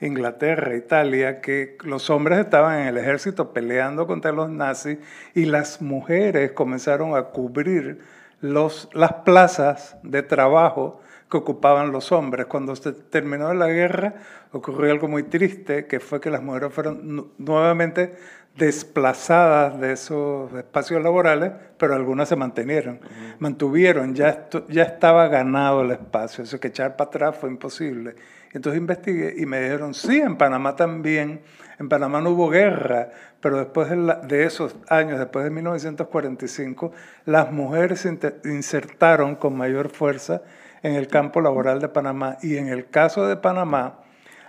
Inglaterra, 0.00 0.74
Italia, 0.74 1.40
que 1.40 1.78
los 1.84 2.10
hombres 2.10 2.40
estaban 2.40 2.80
en 2.80 2.88
el 2.88 2.98
ejército 2.98 3.52
peleando 3.52 4.08
contra 4.08 4.32
los 4.32 4.50
nazis 4.50 4.98
y 5.32 5.44
las 5.44 5.80
mujeres 5.80 6.50
comenzaron 6.50 7.14
a 7.14 7.26
cubrir 7.26 8.00
los, 8.40 8.88
las 8.92 9.12
plazas 9.24 9.96
de 10.02 10.22
trabajo 10.22 11.00
que 11.30 11.36
ocupaban 11.38 11.90
los 11.92 12.12
hombres. 12.12 12.46
Cuando 12.46 12.76
se 12.76 12.92
terminó 12.92 13.52
la 13.54 13.68
guerra 13.68 14.14
ocurrió 14.52 14.92
algo 14.92 15.08
muy 15.08 15.24
triste, 15.24 15.86
que 15.86 16.00
fue 16.00 16.20
que 16.20 16.30
las 16.30 16.42
mujeres 16.42 16.72
fueron 16.72 17.00
nu- 17.16 17.28
nuevamente 17.38 18.14
desplazadas 18.56 19.78
de 19.80 19.92
esos 19.92 20.52
espacios 20.54 21.02
laborales, 21.02 21.52
pero 21.78 21.94
algunas 21.94 22.28
se 22.28 22.36
mantenieron, 22.36 23.00
mantuvieron, 23.38 24.14
ya, 24.14 24.28
esto- 24.30 24.66
ya 24.68 24.82
estaba 24.84 25.28
ganado 25.28 25.82
el 25.82 25.90
espacio, 25.90 26.44
eso 26.44 26.58
que 26.58 26.68
echar 26.68 26.96
para 26.96 27.08
atrás 27.08 27.36
fue 27.36 27.50
imposible. 27.50 28.14
Entonces 28.56 28.80
investigué 28.80 29.34
y 29.36 29.44
me 29.44 29.60
dijeron, 29.60 29.92
sí, 29.92 30.18
en 30.18 30.36
Panamá 30.38 30.76
también, 30.76 31.42
en 31.78 31.90
Panamá 31.90 32.22
no 32.22 32.30
hubo 32.30 32.48
guerra, 32.48 33.10
pero 33.38 33.58
después 33.58 33.90
de, 33.90 34.44
esos 34.44 34.74
años, 34.88 35.18
después 35.18 35.44
de 35.44 35.50
1945, 35.50 36.90
las 37.26 37.52
mujeres 37.52 38.00
se 38.00 38.18
insertaron 38.44 39.36
con 39.36 39.58
mayor 39.58 39.90
fuerza 39.90 40.40
en 40.82 40.94
el 40.94 41.06
campo 41.06 41.42
laboral 41.42 41.80
de 41.80 41.88
Panamá. 41.90 42.38
Y 42.40 42.56
en 42.56 42.68
el 42.68 42.88
caso 42.88 43.26
de 43.26 43.36
Panamá, 43.36 43.98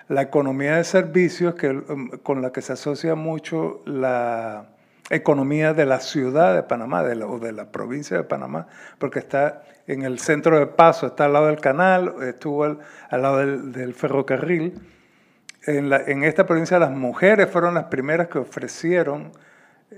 la 0.08 0.22
economía 0.22 0.78
de 0.78 0.86
servicios 0.86 1.56
que, 1.56 1.72
um, 1.72 2.10
con 2.24 2.42
la 2.42 2.54
que 2.54 2.62
se 2.62 2.74
asocia 2.74 3.16
mucho 3.16 3.82
la 3.86 4.70
economía 5.10 5.74
de 5.74 5.86
la 5.86 6.00
ciudad 6.00 6.56
de 6.56 6.64
Panamá 6.64 7.02
o 7.02 7.40
de 7.40 7.52
la 7.52 7.74
provincia 7.74 8.16
de 8.16 8.24
Panamá, 8.24 8.68
porque 9.00 9.20
está 9.20 9.64
en 9.88 10.04
el 10.04 10.20
centro 10.20 10.60
de 10.60 10.68
Paso, 10.68 11.08
está 11.08 11.26
al 11.26 11.34
lado 11.34 11.48
del 11.48 11.60
canal, 11.60 12.16
estuvo 12.24 12.66
al, 12.66 12.80
al 13.10 13.22
lado 13.22 13.38
del, 13.38 13.94
ferrocarril. 13.94 14.80
En, 15.66 15.92
en 15.92 16.24
esta 16.24 16.46
provincia 16.46 16.78
las 16.78 16.92
mujeres 16.92 17.50
fueron 17.50 17.74
las 17.74 17.86
primeras 17.86 18.28
que 18.28 18.38
ofrecieron 18.38 19.32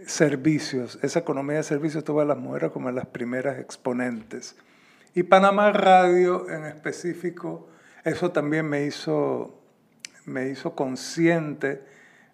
servicios. 0.06 1.00
Esa 1.02 1.20
economía 1.20 1.58
de 1.58 1.64
servicios 1.64 2.04
tuvo 2.04 2.22
a 2.22 2.26
las 2.26 2.38
mujeres 2.38 2.72
como 2.72 2.92
las 2.92 3.08
primeras 3.08 3.60
exponentes. 3.60 4.56
Y 5.16 5.24
Panamá 5.24 5.72
Radio 5.72 6.50
en 6.50 6.66
específico, 6.66 7.68
eso 8.04 8.32
también 8.32 8.68
me 8.68 8.86
hizo, 8.86 9.60
me 10.26 10.50
hizo 10.50 10.76
consciente 10.76 11.84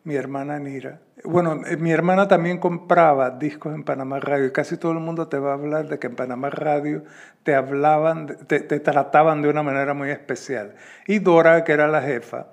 mi 0.05 0.15
hermana 0.15 0.59
Nira. 0.59 0.99
Bueno, 1.23 1.61
eh, 1.65 1.77
mi 1.77 1.91
hermana 1.91 2.27
también 2.27 2.59
compraba 2.59 3.31
discos 3.31 3.73
en 3.73 3.83
Panamá 3.83 4.19
Radio 4.19 4.45
y 4.45 4.51
casi 4.51 4.77
todo 4.77 4.93
el 4.93 4.99
mundo 4.99 5.27
te 5.27 5.37
va 5.37 5.51
a 5.51 5.53
hablar 5.55 5.87
de 5.89 5.99
que 5.99 6.07
en 6.07 6.15
Panamá 6.15 6.51
Radio 6.51 7.03
te 7.43 7.55
hablaban, 7.55 8.37
te, 8.47 8.59
te 8.61 8.79
trataban 8.79 9.41
de 9.41 9.49
una 9.49 9.63
manera 9.63 9.93
muy 9.93 10.11
especial. 10.11 10.75
Y 11.07 11.19
Dora, 11.19 11.63
que 11.63 11.73
era 11.73 11.87
la 11.87 12.03
jefa, 12.03 12.47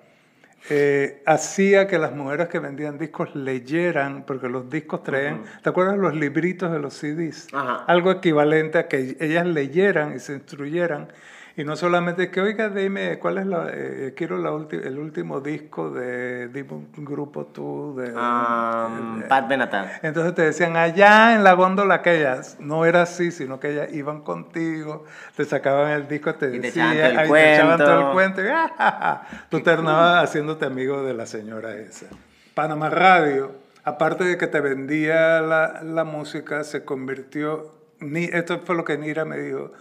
eh, 0.71 1.23
hacía 1.27 1.87
que 1.89 1.99
las 1.99 2.15
mujeres 2.15 2.49
que 2.49 2.59
vendían 2.59 2.97
discos 2.97 3.35
leyeran, 3.35 4.25
porque 4.25 4.49
los 4.49 4.71
discos 4.71 5.03
traían, 5.03 5.43
¿te 5.63 5.69
acuerdas 5.69 5.99
los 5.99 6.15
libritos 6.15 6.73
de 6.73 6.79
los 6.79 6.95
CDs? 6.95 7.49
Ajá. 7.53 7.85
Algo 7.87 8.13
equivalente 8.13 8.79
a 8.79 8.89
que 8.89 9.17
ellas 9.21 9.47
leyeran 9.47 10.15
y 10.15 10.21
se 10.21 10.35
instruyeran. 10.35 11.09
Y 11.55 11.65
no 11.65 11.77
solamente 11.77 12.31
que, 12.31 12.41
oiga, 12.41 12.71
dime, 12.71 13.19
¿cuál 13.19 13.37
es 13.37 13.47
la, 13.47 13.69
eh, 13.71 14.15
quiero 14.17 14.39
la 14.39 14.51
ulti- 14.53 14.83
el 14.83 14.99
último 14.99 15.41
disco 15.43 15.91
de, 15.91 16.49
dime 16.49 16.73
un 16.73 17.05
grupo 17.05 17.45
tú, 17.47 17.95
de... 17.97 18.11
Um, 18.13 19.21
eh, 19.21 19.25
Pat 19.29 19.49
Benatar. 19.49 20.01
entonces 20.03 20.35
te 20.35 20.43
decían, 20.43 20.79
allá 20.79 21.35
en 21.35 21.45
la 21.45 21.53
góndola 21.53 21.97
aquellas, 21.97 22.59
no 22.59 22.87
era 22.87 23.03
así, 23.03 23.31
sino 23.31 23.61
que 23.61 23.73
ellas 23.73 23.93
iban 23.93 24.23
contigo, 24.23 25.05
te 25.37 25.45
sacaban 25.45 25.91
el 25.91 26.09
disco, 26.09 26.35
te 26.35 26.49
te 26.49 26.59
decían, 26.59 26.97
el 26.97 27.19
ahí 27.19 27.31
te 27.31 27.55
echaban 27.55 27.79
todo 27.79 28.09
el 28.09 28.15
cuento, 28.15 28.43
y 28.43 28.47
¡ah, 28.49 28.71
ja, 28.75 28.91
ja! 28.91 29.47
tú 29.51 29.61
terminabas 29.61 30.25
haciéndote 30.25 30.65
amigo 30.65 31.03
de 31.03 31.13
la 31.13 31.27
señora 31.27 31.75
esa. 31.77 32.07
Panamá 32.55 32.89
Radio, 32.89 33.53
aparte 33.85 34.25
de 34.25 34.39
que 34.39 34.47
te 34.47 34.61
vendía 34.61 35.43
la, 35.43 35.83
la 35.83 36.05
música, 36.05 36.65
se 36.65 36.85
convirtió, 36.85 37.75
ni, 38.01 38.25
esto 38.25 38.59
fue 38.61 38.75
lo 38.75 38.85
que 38.85 38.97
Nira 38.97 39.27
me 39.27 39.37
dijo, 39.39 39.73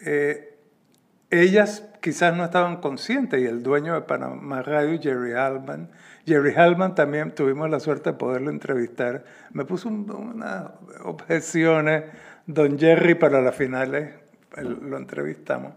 eh, 0.00 0.50
ellas 1.42 1.84
quizás 2.00 2.36
no 2.36 2.44
estaban 2.44 2.78
conscientes 2.78 3.40
y 3.40 3.46
el 3.46 3.62
dueño 3.62 3.94
de 3.94 4.02
Panamá 4.02 4.62
Radio, 4.62 4.98
Jerry 5.00 5.32
Hallman, 5.32 5.90
Jerry 6.26 6.52
Hallman 6.54 6.94
también 6.94 7.34
tuvimos 7.34 7.68
la 7.70 7.80
suerte 7.80 8.10
de 8.12 8.16
poderlo 8.16 8.50
entrevistar. 8.50 9.24
Me 9.52 9.64
puso 9.64 9.88
un- 9.88 10.10
unas 10.10 10.64
objeciones, 11.04 12.04
don 12.46 12.78
Jerry, 12.78 13.14
para 13.14 13.40
las 13.40 13.54
finales 13.54 14.14
el- 14.56 14.78
lo 14.90 14.96
entrevistamos. 14.96 15.72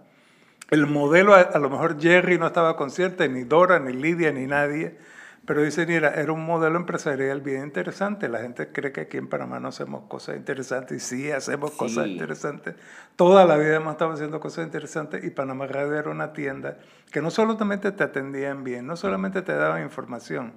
El 0.70 0.86
modelo, 0.86 1.34
a 1.34 1.58
lo 1.60 1.70
mejor 1.70 2.00
Jerry 2.00 2.38
no 2.38 2.48
estaba 2.48 2.76
consciente, 2.76 3.30
ni 3.30 3.44
Dora, 3.44 3.80
ni 3.80 3.94
Lidia, 3.94 4.32
ni 4.34 4.46
nadie, 4.48 4.98
pero 5.48 5.62
dice, 5.62 5.86
mira, 5.86 6.10
era 6.10 6.34
un 6.34 6.46
modelo 6.46 6.76
empresarial 6.76 7.40
bien 7.40 7.64
interesante. 7.64 8.28
La 8.28 8.40
gente 8.40 8.68
cree 8.74 8.92
que 8.92 9.00
aquí 9.00 9.16
en 9.16 9.30
Panamá 9.30 9.62
no 9.62 9.70
hacemos 9.70 10.04
cosas 10.10 10.36
interesantes 10.36 10.98
y 10.98 11.00
sí 11.00 11.32
hacemos 11.32 11.72
cosas 11.72 12.06
interesantes. 12.06 12.76
Toda 13.16 13.46
la 13.46 13.56
vida 13.56 13.78
hemos 13.78 13.94
estado 13.94 14.12
haciendo 14.12 14.42
cosas 14.42 14.66
interesantes 14.66 15.24
y 15.24 15.30
Panamá 15.30 15.66
Radio 15.68 15.96
era 15.96 16.12
una 16.12 16.34
tienda 16.34 16.80
que 17.14 17.22
no 17.22 17.32
solamente 17.32 17.94
te 17.94 18.04
atendían 18.04 18.66
bien, 18.66 18.86
no 18.86 18.98
solamente 18.98 19.42
te 19.42 19.54
daban 19.54 19.84
información. 19.84 20.52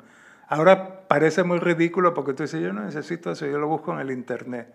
Ahora 0.48 1.06
parece 1.06 1.44
muy 1.44 1.60
ridículo 1.60 2.12
porque 2.12 2.32
tú 2.32 2.42
dices, 2.42 2.60
yo 2.60 2.72
no 2.72 2.82
necesito 2.82 3.30
eso, 3.30 3.46
yo 3.46 3.58
lo 3.58 3.68
busco 3.68 3.92
en 3.92 4.00
el 4.00 4.10
internet. 4.10 4.74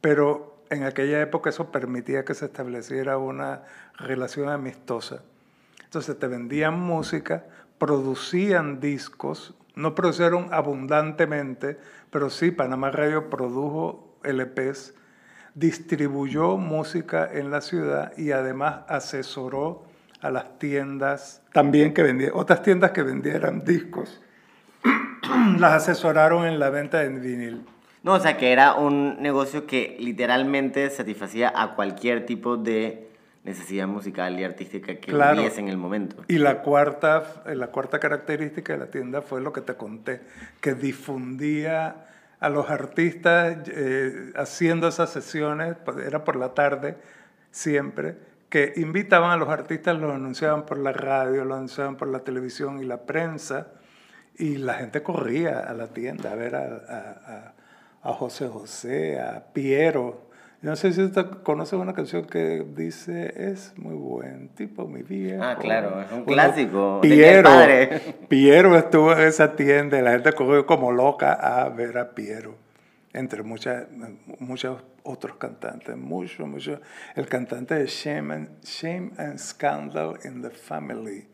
Pero 0.00 0.62
en 0.70 0.84
aquella 0.84 1.20
época 1.20 1.50
eso 1.50 1.72
permitía 1.72 2.24
que 2.24 2.34
se 2.34 2.44
estableciera 2.44 3.18
una 3.18 3.62
relación 3.98 4.48
amistosa. 4.48 5.24
Entonces 5.82 6.16
te 6.20 6.28
vendían 6.28 6.78
música, 6.78 7.46
producían 7.80 8.78
discos, 8.78 9.54
no 9.74 9.94
produjeron 9.94 10.52
abundantemente, 10.52 11.78
pero 12.10 12.28
sí 12.28 12.50
Panamá 12.50 12.90
Radio 12.90 13.30
produjo 13.30 14.18
LPs, 14.22 14.94
distribuyó 15.54 16.58
música 16.58 17.28
en 17.32 17.50
la 17.50 17.62
ciudad 17.62 18.12
y 18.18 18.32
además 18.32 18.82
asesoró 18.86 19.84
a 20.20 20.30
las 20.30 20.58
tiendas 20.58 21.42
también 21.54 21.94
que 21.94 22.02
vendían, 22.02 22.32
otras 22.34 22.62
tiendas 22.62 22.90
que 22.90 23.02
vendieran 23.02 23.64
discos, 23.64 24.20
las 25.58 25.72
asesoraron 25.72 26.46
en 26.46 26.60
la 26.60 26.68
venta 26.68 26.98
de 26.98 27.08
vinil. 27.08 27.64
No, 28.02 28.12
o 28.12 28.20
sea 28.20 28.36
que 28.36 28.52
era 28.52 28.74
un 28.74 29.22
negocio 29.22 29.66
que 29.66 29.96
literalmente 29.98 30.88
satisfacía 30.90 31.50
a 31.54 31.74
cualquier 31.74 32.26
tipo 32.26 32.58
de 32.58 33.09
necesidad 33.44 33.86
musical 33.86 34.38
y 34.38 34.44
artística 34.44 34.94
que 34.96 35.12
Claro. 35.12 35.42
en 35.42 35.68
el 35.68 35.76
momento. 35.78 36.16
Y 36.28 36.38
la 36.38 36.60
cuarta, 36.62 37.42
la 37.46 37.68
cuarta 37.68 37.98
característica 37.98 38.74
de 38.74 38.78
la 38.80 38.86
tienda 38.90 39.22
fue 39.22 39.40
lo 39.40 39.52
que 39.52 39.62
te 39.62 39.74
conté, 39.74 40.20
que 40.60 40.74
difundía 40.74 42.06
a 42.38 42.48
los 42.48 42.70
artistas 42.70 43.56
eh, 43.68 44.32
haciendo 44.36 44.88
esas 44.88 45.10
sesiones, 45.10 45.76
pues, 45.84 45.98
era 46.06 46.24
por 46.24 46.36
la 46.36 46.54
tarde 46.54 46.96
siempre, 47.50 48.16
que 48.48 48.72
invitaban 48.76 49.30
a 49.30 49.36
los 49.36 49.48
artistas, 49.48 49.98
los 49.98 50.12
anunciaban 50.14 50.66
por 50.66 50.78
la 50.78 50.92
radio, 50.92 51.44
los 51.44 51.56
anunciaban 51.56 51.96
por 51.96 52.08
la 52.08 52.20
televisión 52.20 52.80
y 52.80 52.84
la 52.84 53.02
prensa, 53.02 53.68
y 54.38 54.56
la 54.56 54.74
gente 54.74 55.02
corría 55.02 55.60
a 55.60 55.72
la 55.74 55.88
tienda 55.88 56.32
a 56.32 56.34
ver 56.34 56.56
a- 56.56 57.54
a- 58.02 58.08
a 58.10 58.12
José 58.14 58.48
José, 58.48 59.20
a 59.20 59.52
Piero. 59.52 60.29
Yo 60.62 60.68
no 60.68 60.76
sé 60.76 60.92
si 60.92 61.02
usted 61.02 61.24
conoce 61.42 61.74
una 61.74 61.94
canción 61.94 62.26
que 62.26 62.62
dice, 62.76 63.32
es 63.50 63.72
muy 63.78 63.94
buen 63.94 64.50
tipo, 64.50 64.86
mi 64.86 65.02
viejo. 65.02 65.42
Ah, 65.42 65.56
claro, 65.58 66.02
es 66.02 66.12
un 66.12 66.26
clásico, 66.26 66.98
Piero, 67.00 67.44
padre. 67.44 68.16
Piero 68.28 68.76
estuvo 68.76 69.12
en 69.12 69.20
esa 69.20 69.56
tienda 69.56 69.98
y 69.98 70.02
la 70.02 70.10
gente 70.10 70.34
corrió 70.34 70.66
como 70.66 70.92
loca 70.92 71.32
a 71.32 71.66
ver 71.70 71.96
a 71.96 72.10
Piero, 72.10 72.56
entre 73.14 73.42
muchas, 73.42 73.86
muchos 74.38 74.82
otros 75.02 75.36
cantantes, 75.36 75.96
mucho, 75.96 76.46
mucho. 76.46 76.78
El 77.16 77.26
cantante 77.26 77.76
de 77.76 77.86
Shame 77.86 78.34
and, 78.34 78.62
Shame 78.62 79.12
and 79.16 79.38
Scandal 79.38 80.18
in 80.24 80.42
the 80.42 80.50
Family. 80.50 81.26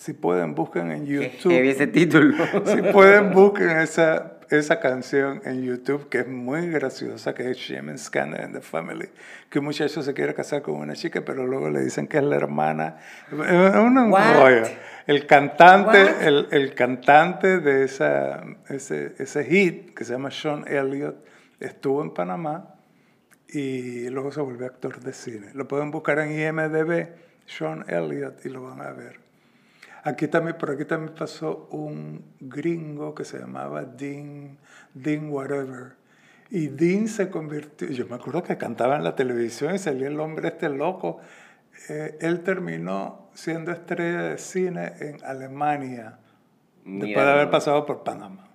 Si 0.00 0.14
pueden, 0.14 0.54
busquen 0.54 0.90
en 0.92 1.04
Qué 1.04 1.12
YouTube. 1.12 1.52
heavy 1.52 1.68
ese 1.68 1.86
título. 1.86 2.34
Si 2.64 2.80
pueden, 2.80 3.32
busquen 3.32 3.68
esa, 3.68 4.38
esa 4.48 4.80
canción 4.80 5.42
en 5.44 5.62
YouTube 5.62 6.08
que 6.08 6.20
es 6.20 6.26
muy 6.26 6.70
graciosa, 6.70 7.34
que 7.34 7.50
es 7.50 7.58
Shame 7.58 7.90
and 7.90 7.98
Scandal 7.98 8.46
in 8.46 8.54
the 8.54 8.62
Family. 8.62 9.10
Que 9.50 9.58
un 9.58 9.66
muchacho 9.66 10.02
se 10.02 10.14
quiere 10.14 10.32
casar 10.32 10.62
con 10.62 10.76
una 10.76 10.94
chica, 10.94 11.22
pero 11.22 11.46
luego 11.46 11.68
le 11.68 11.80
dicen 11.80 12.06
que 12.06 12.16
es 12.16 12.22
la 12.24 12.36
hermana. 12.36 12.96
Es 13.30 13.76
un 13.76 14.10
rollo. 14.10 14.62
El 15.06 15.26
cantante, 15.26 16.26
el, 16.26 16.48
el 16.50 16.72
cantante 16.74 17.60
de 17.60 17.84
esa, 17.84 18.42
ese, 18.70 19.16
ese 19.18 19.44
hit, 19.44 19.92
que 19.92 20.06
se 20.06 20.14
llama 20.14 20.30
Sean 20.30 20.64
Elliott, 20.66 21.16
estuvo 21.60 22.00
en 22.00 22.14
Panamá 22.14 22.74
y 23.48 24.08
luego 24.08 24.32
se 24.32 24.40
volvió 24.40 24.64
actor 24.64 24.98
de 25.00 25.12
cine. 25.12 25.48
Lo 25.52 25.68
pueden 25.68 25.90
buscar 25.90 26.20
en 26.20 26.32
IMDB, 26.32 27.08
Sean 27.44 27.84
Elliott, 27.86 28.46
y 28.46 28.48
lo 28.48 28.62
van 28.62 28.80
a 28.80 28.92
ver. 28.92 29.19
Aquí 30.02 30.28
también, 30.28 30.56
por 30.56 30.70
aquí 30.70 30.84
también 30.84 31.14
pasó 31.14 31.68
un 31.70 32.24
gringo 32.40 33.14
que 33.14 33.24
se 33.24 33.38
llamaba 33.38 33.82
Dean, 33.84 34.58
Dean 34.94 35.30
Whatever. 35.30 35.92
Y 36.50 36.68
Dean 36.68 37.06
se 37.06 37.30
convirtió, 37.30 37.88
yo 37.88 38.06
me 38.08 38.16
acuerdo 38.16 38.42
que 38.42 38.56
cantaba 38.56 38.96
en 38.96 39.04
la 39.04 39.14
televisión 39.14 39.74
y 39.74 39.78
salía 39.78 40.08
el 40.08 40.18
hombre 40.18 40.48
este 40.48 40.68
loco. 40.68 41.20
Eh, 41.88 42.18
él 42.20 42.40
terminó 42.42 43.28
siendo 43.34 43.72
estrella 43.72 44.22
de 44.22 44.38
cine 44.38 44.92
en 45.00 45.24
Alemania, 45.24 46.18
después 46.84 47.24
de 47.24 47.30
haber 47.30 47.50
pasado 47.50 47.86
por 47.86 48.02
Panamá. 48.02 48.48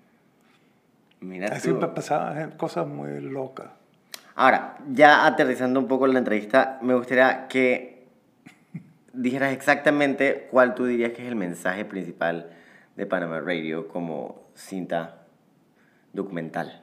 Mira 1.21 1.47
Así 1.47 1.69
tú. 1.69 1.79
pasaban 1.93 2.51
cosas 2.51 2.87
muy 2.87 3.21
locas. 3.21 3.67
Ahora, 4.35 4.77
ya 4.91 5.25
aterrizando 5.25 5.79
un 5.79 5.87
poco 5.87 6.07
la 6.07 6.19
entrevista, 6.19 6.77
me 6.81 6.93
gustaría 6.93 7.47
que 7.47 7.94
dijeras 9.15 9.53
exactamente 9.53 10.47
cuál 10.51 10.75
tú 10.75 10.85
dirías 10.85 11.11
que 11.11 11.21
es 11.23 11.27
el 11.27 11.35
mensaje 11.35 11.85
principal 11.85 12.49
de 12.95 13.05
Panama 13.05 13.39
Radio 13.41 13.87
como 13.87 14.49
cinta 14.53 15.25
documental. 16.13 16.81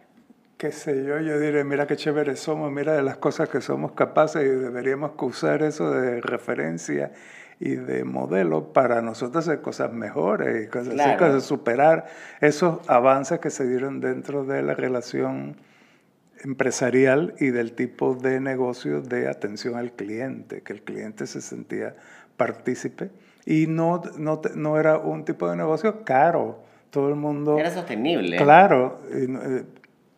qué 0.59 0.71
sé 0.71 1.05
yo, 1.05 1.19
yo 1.19 1.41
diré, 1.41 1.65
mira 1.65 1.87
qué 1.87 1.97
chévere 1.97 2.37
somos, 2.37 2.71
mira 2.71 2.93
de 2.95 3.03
las 3.03 3.17
cosas 3.17 3.49
que 3.49 3.61
somos 3.61 3.93
capaces 3.93 4.45
y 4.45 4.49
deberíamos 4.49 5.13
usar 5.21 5.63
eso 5.63 5.91
de 5.91 6.21
referencia 6.21 7.13
y 7.59 7.77
de 7.77 8.05
modelo 8.05 8.73
para 8.73 9.03
nosotros 9.03 9.49
hacer 9.49 9.61
cosas 9.61 9.93
mejores 9.93 10.65
y 10.65 10.69
cosas 10.69 10.89
así, 10.89 10.97
Claro. 10.97 11.19
cosas, 11.19 11.45
superar 11.45 12.07
esos 12.41 12.89
avances 12.89 13.41
que 13.41 13.51
se 13.51 13.67
dieron 13.67 14.01
dentro 14.01 14.45
de 14.45 14.63
la 14.63 14.75
relación 14.75 15.57
empresarial 16.45 17.35
y 17.39 17.51
del 17.51 17.73
tipo 17.73 18.15
de 18.15 18.41
negocio 18.41 19.01
de 19.01 19.29
atención 19.29 19.77
al 19.77 19.93
cliente, 19.93 20.63
que 20.63 20.73
el 20.73 20.83
cliente 20.83 21.27
se 21.27 21.41
sentía 21.41 21.95
partícipe 22.37 23.11
y 23.45 23.67
no, 23.67 24.03
no, 24.17 24.41
no 24.55 24.79
era 24.79 24.99
un 24.99 25.25
tipo 25.25 25.49
de 25.49 25.57
negocio 25.57 26.05
caro. 26.05 26.61
Todo 26.91 27.09
el 27.09 27.17
mundo... 27.17 27.59
Era 27.59 27.71
sostenible. 27.71 28.37
Claro, 28.37 29.01
eh, 29.11 29.65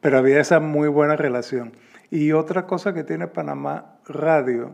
pero 0.01 0.19
había 0.19 0.41
esa 0.41 0.61
muy 0.61 0.89
buena 0.89 1.17
relación. 1.17 1.73
Y 2.11 2.33
otra 2.33 2.67
cosa 2.67 2.93
que 2.93 3.05
tiene 3.05 3.29
Panamá 3.29 3.97
Radio, 4.07 4.73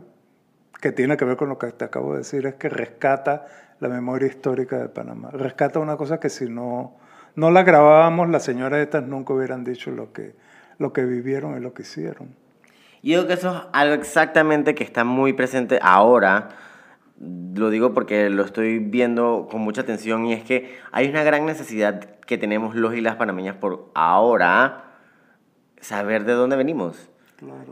que 0.81 0.91
tiene 0.91 1.15
que 1.15 1.25
ver 1.25 1.37
con 1.37 1.49
lo 1.49 1.57
que 1.57 1.67
te 1.71 1.85
acabo 1.85 2.13
de 2.13 2.19
decir, 2.19 2.45
es 2.45 2.55
que 2.55 2.69
rescata 2.69 3.45
la 3.79 3.89
memoria 3.89 4.27
histórica 4.27 4.77
de 4.77 4.89
Panamá. 4.89 5.29
Rescata 5.31 5.79
una 5.79 5.95
cosa 5.95 6.19
que 6.19 6.29
si 6.29 6.49
no, 6.49 6.97
no 7.35 7.51
la 7.51 7.63
grabábamos, 7.63 8.29
las 8.29 8.43
señoras 8.43 8.79
estas 8.79 9.03
nunca 9.03 9.33
hubieran 9.33 9.63
dicho 9.63 9.91
lo 9.91 10.11
que, 10.11 10.35
lo 10.79 10.91
que 10.93 11.03
vivieron 11.03 11.57
y 11.57 11.61
lo 11.61 11.73
que 11.73 11.83
hicieron. 11.83 12.35
Yo 13.03 13.19
creo 13.19 13.27
que 13.27 13.33
eso 13.33 13.55
es 13.55 13.63
algo 13.73 13.95
exactamente 13.95 14.75
que 14.75 14.83
está 14.83 15.03
muy 15.03 15.33
presente 15.33 15.79
ahora. 15.81 16.49
Lo 17.21 17.69
digo 17.69 17.93
porque 17.93 18.29
lo 18.29 18.43
estoy 18.43 18.79
viendo 18.79 19.47
con 19.51 19.61
mucha 19.61 19.81
atención 19.81 20.25
y 20.25 20.33
es 20.33 20.43
que 20.43 20.79
hay 20.91 21.07
una 21.07 21.23
gran 21.23 21.45
necesidad 21.45 21.99
que 22.21 22.37
tenemos 22.37 22.75
los 22.75 22.95
y 22.95 23.01
las 23.01 23.15
panameñas 23.15 23.55
por 23.55 23.91
ahora 23.93 24.85
saber 25.79 26.25
de 26.25 26.33
dónde 26.33 26.55
venimos. 26.55 27.11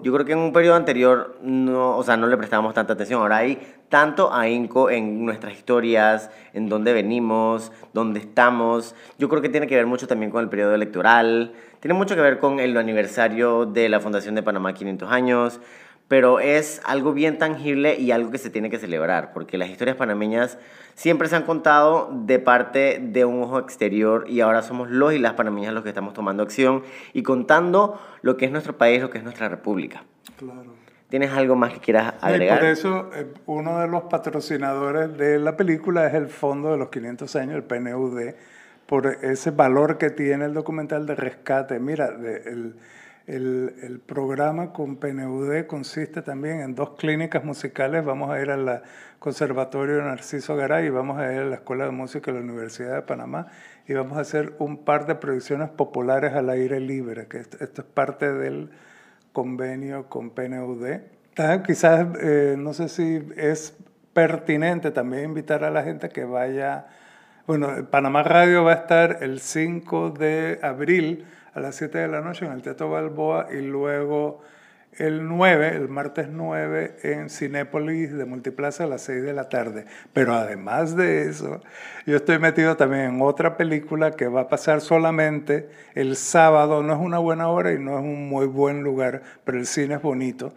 Yo 0.01 0.11
creo 0.13 0.25
que 0.25 0.31
en 0.31 0.39
un 0.39 0.51
periodo 0.51 0.75
anterior 0.75 1.37
no, 1.43 1.95
o 1.95 2.03
sea, 2.03 2.17
no 2.17 2.25
le 2.25 2.37
prestábamos 2.37 2.73
tanta 2.73 2.93
atención. 2.93 3.21
Ahora 3.21 3.37
hay 3.37 3.59
tanto 3.87 4.33
ahínco 4.33 4.89
en 4.89 5.23
nuestras 5.25 5.53
historias, 5.53 6.31
en 6.53 6.69
dónde 6.69 6.91
venimos, 6.91 7.71
dónde 7.93 8.19
estamos. 8.19 8.95
Yo 9.19 9.29
creo 9.29 9.43
que 9.43 9.49
tiene 9.49 9.67
que 9.67 9.75
ver 9.75 9.85
mucho 9.85 10.07
también 10.07 10.31
con 10.31 10.43
el 10.43 10.49
periodo 10.49 10.73
electoral. 10.73 11.53
Tiene 11.79 11.93
mucho 11.93 12.15
que 12.15 12.21
ver 12.21 12.39
con 12.39 12.59
el 12.59 12.75
aniversario 12.77 13.67
de 13.67 13.89
la 13.89 13.99
Fundación 13.99 14.33
de 14.33 14.41
Panamá 14.41 14.73
500 14.73 15.11
años. 15.11 15.61
Pero 16.09 16.39
es 16.41 16.81
algo 16.83 17.13
bien 17.13 17.37
tangible 17.37 17.95
y 17.97 18.11
algo 18.11 18.31
que 18.31 18.39
se 18.39 18.49
tiene 18.49 18.69
que 18.69 18.79
celebrar, 18.79 19.31
porque 19.31 19.57
las 19.57 19.69
historias 19.69 19.95
panameñas 19.95 20.57
siempre 20.95 21.29
se 21.29 21.35
han 21.37 21.43
contado 21.43 22.09
de 22.25 22.39
parte 22.39 22.99
de 23.01 23.23
un 23.25 23.43
ojo 23.43 23.59
exterior 23.59 24.25
y 24.27 24.41
ahora 24.41 24.63
somos 24.63 24.89
los 24.89 25.13
y 25.13 25.19
las 25.19 25.33
panameñas 25.35 25.71
los 25.73 25.83
que 25.83 25.89
estamos 25.89 26.13
tomando 26.13 26.43
acción 26.43 26.83
y 27.13 27.23
contando 27.23 28.01
lo 28.23 28.35
que 28.37 28.45
es 28.45 28.51
nuestro 28.51 28.77
país, 28.77 29.01
lo 29.01 29.09
que 29.11 29.19
es 29.19 29.23
nuestra 29.23 29.47
república. 29.49 30.03
Claro. 30.35 30.73
¿Tienes 31.09 31.31
algo 31.31 31.55
más 31.55 31.73
que 31.73 31.79
quieras 31.79 32.15
agregar? 32.21 32.59
por 32.59 32.67
eso 32.67 33.09
eh, 33.15 33.27
uno 33.45 33.79
de 33.79 33.87
los 33.87 34.03
patrocinadores 34.03 35.15
de 35.17 35.39
la 35.39 35.55
película 35.57 36.07
es 36.07 36.15
el 36.15 36.27
Fondo 36.27 36.71
de 36.71 36.77
los 36.77 36.89
500 36.89 37.35
años, 37.35 37.55
el 37.55 37.63
PNUD, 37.63 38.33
por 38.85 39.05
ese 39.07 39.51
valor 39.51 39.99
que 39.99 40.09
tiene 40.09 40.45
el 40.45 40.53
documental 40.53 41.05
de 41.05 41.15
rescate. 41.15 41.79
Mira, 41.79 42.09
de- 42.11 42.37
el, 42.45 42.75
el- 43.29 43.75
el 43.83 43.99
programa 43.99 44.73
con 44.73 44.97
PNUD 44.97 45.65
consiste 45.67 46.21
también 46.21 46.61
en 46.61 46.75
dos 46.75 46.91
clínicas 46.97 47.43
musicales. 47.43 48.03
Vamos 48.03 48.29
a 48.31 48.41
ir 48.41 48.49
al 48.49 48.81
Conservatorio 49.19 50.01
Narciso 50.01 50.55
Garay 50.55 50.87
y 50.87 50.89
vamos 50.89 51.19
a 51.19 51.31
ir 51.33 51.39
a 51.41 51.45
la 51.45 51.55
Escuela 51.55 51.85
de 51.85 51.91
Música 51.91 52.31
de 52.31 52.39
la 52.39 52.43
Universidad 52.43 52.95
de 52.95 53.01
Panamá 53.03 53.47
y 53.87 53.93
vamos 53.93 54.17
a 54.17 54.21
hacer 54.21 54.53
un 54.59 54.83
par 54.83 55.05
de 55.05 55.15
producciones 55.15 55.69
populares 55.69 56.33
al 56.33 56.49
aire 56.49 56.79
libre, 56.79 57.27
que 57.27 57.37
esto, 57.37 57.57
esto 57.63 57.81
es 57.81 57.87
parte 57.87 58.31
del 58.33 58.69
convenio 59.33 60.07
con 60.09 60.31
PNUD. 60.31 60.87
Ta- 61.35 61.61
Quizás, 61.63 62.07
eh, 62.21 62.55
no 62.57 62.73
sé 62.73 62.89
si 62.89 63.21
es 63.37 63.77
pertinente 64.13 64.91
también 64.91 65.25
invitar 65.25 65.63
a 65.63 65.69
la 65.69 65.83
gente 65.83 66.09
que 66.09 66.23
vaya. 66.25 66.87
Bueno, 67.45 67.69
Panamá 67.89 68.23
Radio 68.23 68.63
va 68.63 68.71
a 68.71 68.75
estar 68.75 69.17
el 69.21 69.39
5 69.39 70.09
de 70.11 70.59
abril 70.61 71.25
a 71.59 71.61
las 71.61 71.75
7 71.75 71.97
de 71.97 72.07
la 72.07 72.21
noche 72.21 72.45
en 72.45 72.53
el 72.53 72.61
Teatro 72.61 72.89
Balboa 72.89 73.47
y 73.51 73.61
luego 73.61 74.41
el 74.97 75.27
9, 75.27 75.75
el 75.75 75.89
martes 75.89 76.29
9, 76.29 76.95
en 77.03 77.29
Cinépolis 77.29 78.13
de 78.13 78.25
Multiplaza 78.25 78.85
a 78.85 78.87
las 78.87 79.01
6 79.03 79.23
de 79.23 79.33
la 79.33 79.49
tarde. 79.49 79.85
Pero 80.13 80.33
además 80.33 80.95
de 80.95 81.29
eso, 81.29 81.61
yo 82.05 82.15
estoy 82.15 82.39
metido 82.39 82.77
también 82.77 83.15
en 83.15 83.21
otra 83.21 83.57
película 83.57 84.11
que 84.11 84.27
va 84.27 84.41
a 84.41 84.47
pasar 84.47 84.79
solamente 84.79 85.69
el 85.95 86.15
sábado. 86.15 86.81
No 86.81 86.93
es 86.93 86.99
una 86.99 87.19
buena 87.19 87.49
hora 87.49 87.73
y 87.73 87.77
no 87.77 87.99
es 87.99 88.03
un 88.03 88.29
muy 88.29 88.47
buen 88.47 88.81
lugar, 88.81 89.21
pero 89.43 89.57
el 89.59 89.65
cine 89.65 89.95
es 89.95 90.01
bonito. 90.01 90.53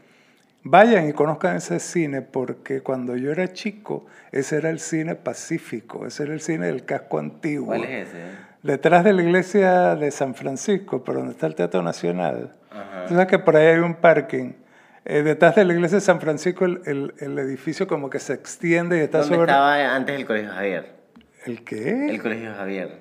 Vayan 0.62 1.09
y 1.09 1.12
conozcan 1.12 1.57
ese 1.57 1.81
cine 1.81 2.23
porque 2.23 2.81
cuando 2.81 3.17
yo 3.17 3.33
era 3.33 3.53
chico, 3.53 4.07
ese 4.31 4.57
era 4.59 4.71
el 4.71 4.79
cine 4.79 5.17
pacífico, 5.17 6.07
ese 6.07 6.23
era 6.23 6.33
el 6.33 6.41
cine 6.41 6.67
del 6.67 6.85
casco 6.85 7.19
antiguo. 7.19 7.67
¿Cuál 7.67 7.85
es 7.85 8.09
ese? 8.09 8.52
Detrás 8.62 9.03
de 9.05 9.12
la 9.12 9.22
iglesia 9.22 9.96
de 9.96 10.11
San 10.11 10.35
Francisco, 10.35 11.03
por 11.03 11.16
donde 11.16 11.33
está 11.33 11.46
el 11.46 11.55
Teatro 11.55 11.83
Nacional. 11.83 12.55
Ajá. 12.70 13.07
Tú 13.07 13.14
sabes 13.14 13.27
que 13.27 13.38
por 13.38 13.57
ahí 13.57 13.66
hay 13.66 13.79
un 13.79 13.94
parking. 13.94 14.53
Eh, 15.05 15.22
detrás 15.22 15.57
de 15.57 15.64
la 15.64 15.72
iglesia 15.72 15.96
de 15.96 16.01
San 16.01 16.20
Francisco, 16.20 16.64
el, 16.64 16.81
el- 16.87 17.14
el 17.18 17.38
edificio 17.40 17.88
como 17.88 18.09
que 18.09 18.20
se 18.20 18.35
extiende 18.35 18.98
y 18.98 19.01
está 19.01 19.18
¿Dónde 19.18 19.35
sobre. 19.35 19.51
estaba 19.51 19.94
antes 19.96 20.14
el 20.16 20.27
Colegio 20.27 20.53
Javier? 20.53 20.92
¿El 21.44 21.64
qué? 21.64 22.07
El 22.11 22.22
Colegio 22.22 22.55
Javier. 22.55 22.98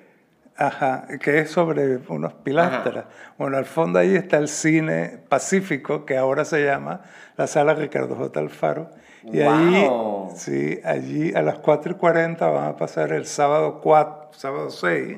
Ajá, 0.57 1.07
que 1.21 1.39
es 1.39 1.51
sobre 1.51 1.97
unos 2.07 2.33
pilastras. 2.33 3.05
Bueno, 3.37 3.57
al 3.57 3.65
fondo 3.65 3.99
ahí 3.99 4.15
está 4.15 4.37
el 4.37 4.47
cine 4.47 5.19
Pacífico, 5.29 6.05
que 6.05 6.17
ahora 6.17 6.43
se 6.43 6.63
llama 6.65 7.01
la 7.37 7.45
Sala 7.47 7.73
Ricardo 7.75 8.15
J. 8.15 8.39
Alfaro. 8.39 8.89
Y 9.23 9.41
ahí, 9.41 9.87
sí, 10.35 10.79
allí 10.83 11.33
a 11.35 11.43
las 11.43 11.59
4 11.59 11.91
y 11.91 11.95
40 11.95 12.47
van 12.47 12.67
a 12.69 12.75
pasar 12.75 13.13
el 13.13 13.27
sábado 13.27 13.79
4, 13.81 14.29
sábado 14.33 14.69
6, 14.71 15.17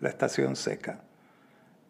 La 0.00 0.08
Estación 0.08 0.56
Seca, 0.56 1.00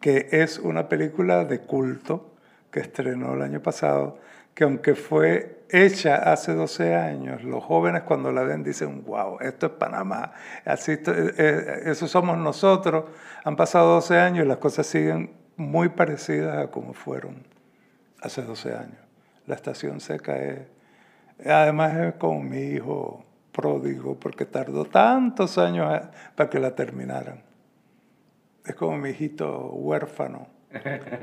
que 0.01 0.29
es 0.31 0.59
una 0.59 0.89
película 0.89 1.45
de 1.45 1.59
culto 1.59 2.33
que 2.71 2.79
estrenó 2.79 3.33
el 3.33 3.41
año 3.41 3.61
pasado, 3.61 4.19
que 4.53 4.63
aunque 4.63 4.95
fue 4.95 5.63
hecha 5.69 6.31
hace 6.31 6.53
12 6.53 6.95
años, 6.95 7.43
los 7.43 7.63
jóvenes 7.63 8.03
cuando 8.03 8.31
la 8.31 8.43
ven 8.43 8.63
dicen, 8.63 9.03
wow, 9.05 9.37
esto 9.39 9.67
es 9.67 9.71
Panamá, 9.73 10.33
así 10.65 10.93
eh, 10.93 11.01
eh, 11.05 11.81
eso 11.85 12.07
somos 12.07 12.37
nosotros. 12.37 13.05
Han 13.43 13.55
pasado 13.55 13.95
12 13.95 14.17
años 14.17 14.45
y 14.45 14.47
las 14.47 14.57
cosas 14.57 14.87
siguen 14.87 15.31
muy 15.55 15.89
parecidas 15.89 16.57
a 16.57 16.71
como 16.71 16.93
fueron 16.93 17.45
hace 18.21 18.41
12 18.41 18.73
años. 18.73 18.99
La 19.45 19.55
estación 19.55 19.99
seca 19.99 20.37
es 20.37 20.59
Además 21.45 21.95
es 21.95 22.13
como 22.15 22.41
mi 22.41 22.59
hijo 22.59 23.23
pródigo, 23.51 24.19
porque 24.19 24.45
tardó 24.45 24.85
tantos 24.85 25.57
años 25.57 26.01
para 26.35 26.49
que 26.49 26.59
la 26.59 26.75
terminaran. 26.75 27.41
Es 28.65 28.75
como 28.75 28.97
mi 28.97 29.09
hijito 29.09 29.71
huérfano, 29.71 30.47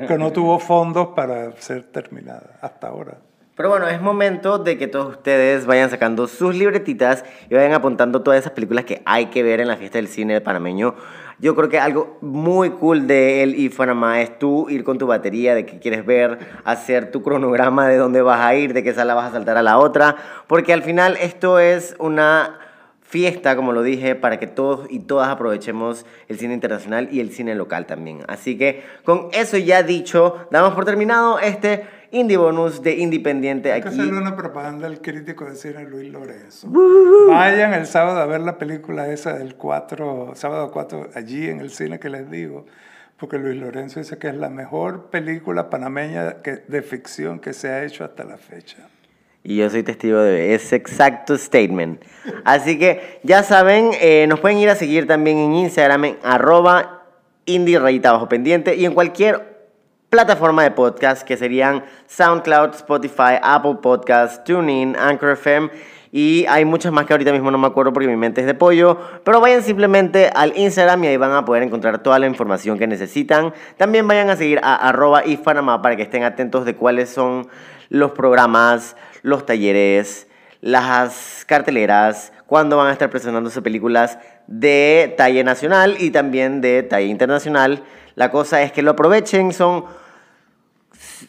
que 0.08 0.18
no 0.18 0.32
tuvo 0.32 0.58
fondos 0.58 1.08
para 1.08 1.52
ser 1.56 1.84
terminada 1.84 2.58
hasta 2.60 2.88
ahora. 2.88 3.18
Pero 3.56 3.70
bueno, 3.70 3.88
es 3.88 4.00
momento 4.02 4.58
de 4.58 4.76
que 4.76 4.86
todos 4.86 5.16
ustedes 5.16 5.64
vayan 5.64 5.88
sacando 5.88 6.26
sus 6.26 6.54
libretitas 6.54 7.24
y 7.48 7.54
vayan 7.54 7.72
apuntando 7.72 8.22
todas 8.22 8.40
esas 8.40 8.52
películas 8.52 8.84
que 8.84 9.00
hay 9.06 9.26
que 9.26 9.42
ver 9.42 9.60
en 9.60 9.68
la 9.68 9.76
fiesta 9.76 9.98
del 9.98 10.08
cine 10.08 10.40
panameño 10.40 10.94
yo 11.38 11.54
creo 11.54 11.68
que 11.68 11.78
algo 11.78 12.16
muy 12.22 12.70
cool 12.70 13.06
de 13.06 13.42
él 13.42 13.54
y 13.58 13.68
Panamá 13.68 14.22
es 14.22 14.38
tú 14.38 14.70
ir 14.70 14.84
con 14.84 14.96
tu 14.96 15.06
batería 15.06 15.54
de 15.54 15.66
que 15.66 15.78
quieres 15.78 16.06
ver, 16.06 16.38
hacer 16.64 17.10
tu 17.10 17.22
cronograma 17.22 17.88
de 17.88 17.96
dónde 17.96 18.22
vas 18.22 18.40
a 18.40 18.54
ir, 18.54 18.72
de 18.72 18.82
qué 18.82 18.94
sala 18.94 19.14
vas 19.14 19.30
a 19.30 19.32
saltar 19.32 19.58
a 19.58 19.62
la 19.62 19.78
otra, 19.78 20.16
porque 20.46 20.72
al 20.72 20.82
final 20.82 21.18
esto 21.20 21.58
es 21.58 21.94
una 21.98 22.58
fiesta, 23.06 23.54
como 23.54 23.72
lo 23.72 23.82
dije, 23.82 24.14
para 24.14 24.38
que 24.38 24.46
todos 24.46 24.86
y 24.90 25.00
todas 25.00 25.28
aprovechemos 25.28 26.04
el 26.28 26.38
cine 26.38 26.54
internacional 26.54 27.08
y 27.10 27.20
el 27.20 27.30
cine 27.30 27.54
local 27.54 27.86
también. 27.86 28.20
Así 28.28 28.58
que 28.58 28.82
con 29.04 29.28
eso 29.32 29.56
ya 29.56 29.82
dicho, 29.82 30.48
damos 30.50 30.74
por 30.74 30.84
terminado 30.84 31.38
este 31.38 31.84
Indie 32.10 32.36
Bonus 32.36 32.82
de 32.82 32.96
Independiente 32.96 33.72
Hay 33.72 33.80
aquí. 33.80 33.88
que 33.88 33.94
hacerle 33.94 34.18
una 34.18 34.36
propaganda 34.36 34.86
al 34.86 35.00
crítico 35.00 35.44
de 35.44 35.54
cine 35.56 35.84
Luis 35.84 36.10
Lorenzo. 36.10 36.68
Vayan 37.28 37.74
el 37.74 37.86
sábado 37.86 38.20
a 38.20 38.26
ver 38.26 38.40
la 38.40 38.58
película 38.58 39.08
esa 39.08 39.34
del 39.34 39.54
4, 39.54 40.32
sábado 40.34 40.70
4, 40.72 41.10
allí 41.14 41.48
en 41.48 41.60
el 41.60 41.70
cine 41.70 41.98
que 41.98 42.08
les 42.08 42.30
digo, 42.30 42.66
porque 43.16 43.38
Luis 43.38 43.56
Lorenzo 43.56 44.00
dice 44.00 44.18
que 44.18 44.28
es 44.28 44.36
la 44.36 44.50
mejor 44.50 45.10
película 45.10 45.70
panameña 45.70 46.42
que, 46.42 46.62
de 46.66 46.82
ficción 46.82 47.38
que 47.38 47.52
se 47.52 47.68
ha 47.68 47.84
hecho 47.84 48.04
hasta 48.04 48.24
la 48.24 48.36
fecha. 48.36 48.88
Y 49.48 49.58
yo 49.58 49.70
soy 49.70 49.84
testigo 49.84 50.18
de 50.18 50.56
ese 50.56 50.74
exacto 50.74 51.38
statement. 51.38 52.02
Así 52.44 52.80
que 52.80 53.20
ya 53.22 53.44
saben, 53.44 53.92
eh, 54.00 54.26
nos 54.28 54.40
pueden 54.40 54.58
ir 54.58 54.68
a 54.70 54.74
seguir 54.74 55.06
también 55.06 55.38
en 55.38 55.54
Instagram 55.54 56.04
en 56.04 56.18
arroba 56.24 57.04
indie 57.44 57.78
rayita 57.78 58.10
bajo 58.10 58.28
pendiente 58.28 58.74
y 58.74 58.84
en 58.84 58.92
cualquier 58.92 59.70
plataforma 60.10 60.64
de 60.64 60.72
podcast 60.72 61.22
que 61.22 61.36
serían 61.36 61.84
SoundCloud, 62.08 62.74
Spotify, 62.74 63.38
Apple 63.40 63.76
Podcasts, 63.80 64.42
TuneIn, 64.42 64.96
Anchor 64.96 65.34
FM 65.34 65.70
y 66.10 66.44
hay 66.48 66.64
muchas 66.64 66.92
más 66.92 67.06
que 67.06 67.12
ahorita 67.12 67.30
mismo 67.30 67.52
no 67.52 67.58
me 67.58 67.68
acuerdo 67.68 67.92
porque 67.92 68.08
mi 68.08 68.16
mente 68.16 68.40
es 68.40 68.48
de 68.48 68.54
pollo, 68.54 68.98
pero 69.22 69.40
vayan 69.40 69.62
simplemente 69.62 70.28
al 70.34 70.56
Instagram 70.56 71.04
y 71.04 71.06
ahí 71.08 71.16
van 71.16 71.32
a 71.32 71.44
poder 71.44 71.62
encontrar 71.62 72.02
toda 72.02 72.18
la 72.18 72.26
información 72.26 72.78
que 72.78 72.86
necesitan. 72.86 73.52
También 73.76 74.08
vayan 74.08 74.28
a 74.28 74.36
seguir 74.36 74.58
a 74.64 74.74
arroba 74.74 75.22
Panamá 75.44 75.82
para 75.82 75.94
que 75.94 76.02
estén 76.02 76.24
atentos 76.24 76.64
de 76.64 76.74
cuáles 76.74 77.10
son 77.10 77.46
los 77.90 78.12
programas, 78.12 78.96
los 79.26 79.44
talleres, 79.44 80.28
las 80.60 81.44
carteleras, 81.48 82.32
cuándo 82.46 82.76
van 82.76 82.86
a 82.86 82.92
estar 82.92 83.10
presentándose 83.10 83.60
películas 83.60 84.20
de 84.46 85.12
talla 85.16 85.42
nacional 85.42 85.96
y 85.98 86.10
también 86.10 86.60
de 86.60 86.84
talla 86.84 87.08
internacional. 87.08 87.82
La 88.14 88.30
cosa 88.30 88.62
es 88.62 88.70
que 88.70 88.82
lo 88.82 88.92
aprovechen, 88.92 89.52
son 89.52 89.86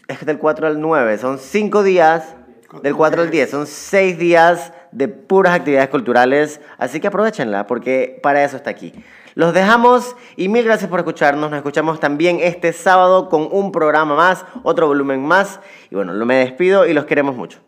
es 0.07 0.23
del 0.23 0.37
4 0.37 0.67
al 0.67 0.79
9, 0.79 1.17
son 1.17 1.39
5 1.39 1.81
días, 1.81 2.35
del 2.83 2.95
4 2.95 3.23
al 3.23 3.31
10, 3.31 3.49
son 3.49 3.65
6 3.65 4.19
días 4.19 4.73
de 4.91 5.07
puras 5.07 5.55
actividades 5.55 5.89
culturales, 5.89 6.61
así 6.77 6.99
que 6.99 7.07
aprovechenla 7.07 7.65
porque 7.65 8.19
para 8.21 8.43
eso 8.43 8.57
está 8.57 8.69
aquí. 8.69 8.93
Los 9.33 9.55
dejamos 9.55 10.15
y 10.35 10.49
mil 10.49 10.63
gracias 10.63 10.87
por 10.87 10.99
escucharnos. 10.99 11.49
Nos 11.49 11.57
escuchamos 11.57 11.99
también 11.99 12.39
este 12.41 12.73
sábado 12.73 13.27
con 13.29 13.49
un 13.51 13.71
programa 13.71 14.15
más, 14.15 14.45
otro 14.61 14.87
volumen 14.87 15.23
más. 15.23 15.59
Y 15.89 15.95
bueno, 15.95 16.13
me 16.13 16.35
despido 16.37 16.85
y 16.87 16.93
los 16.93 17.05
queremos 17.05 17.35
mucho. 17.35 17.59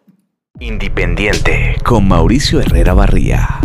Independiente 0.62 1.78
con 1.86 2.06
Mauricio 2.06 2.60
Herrera 2.60 2.93
Barría. 2.93 3.62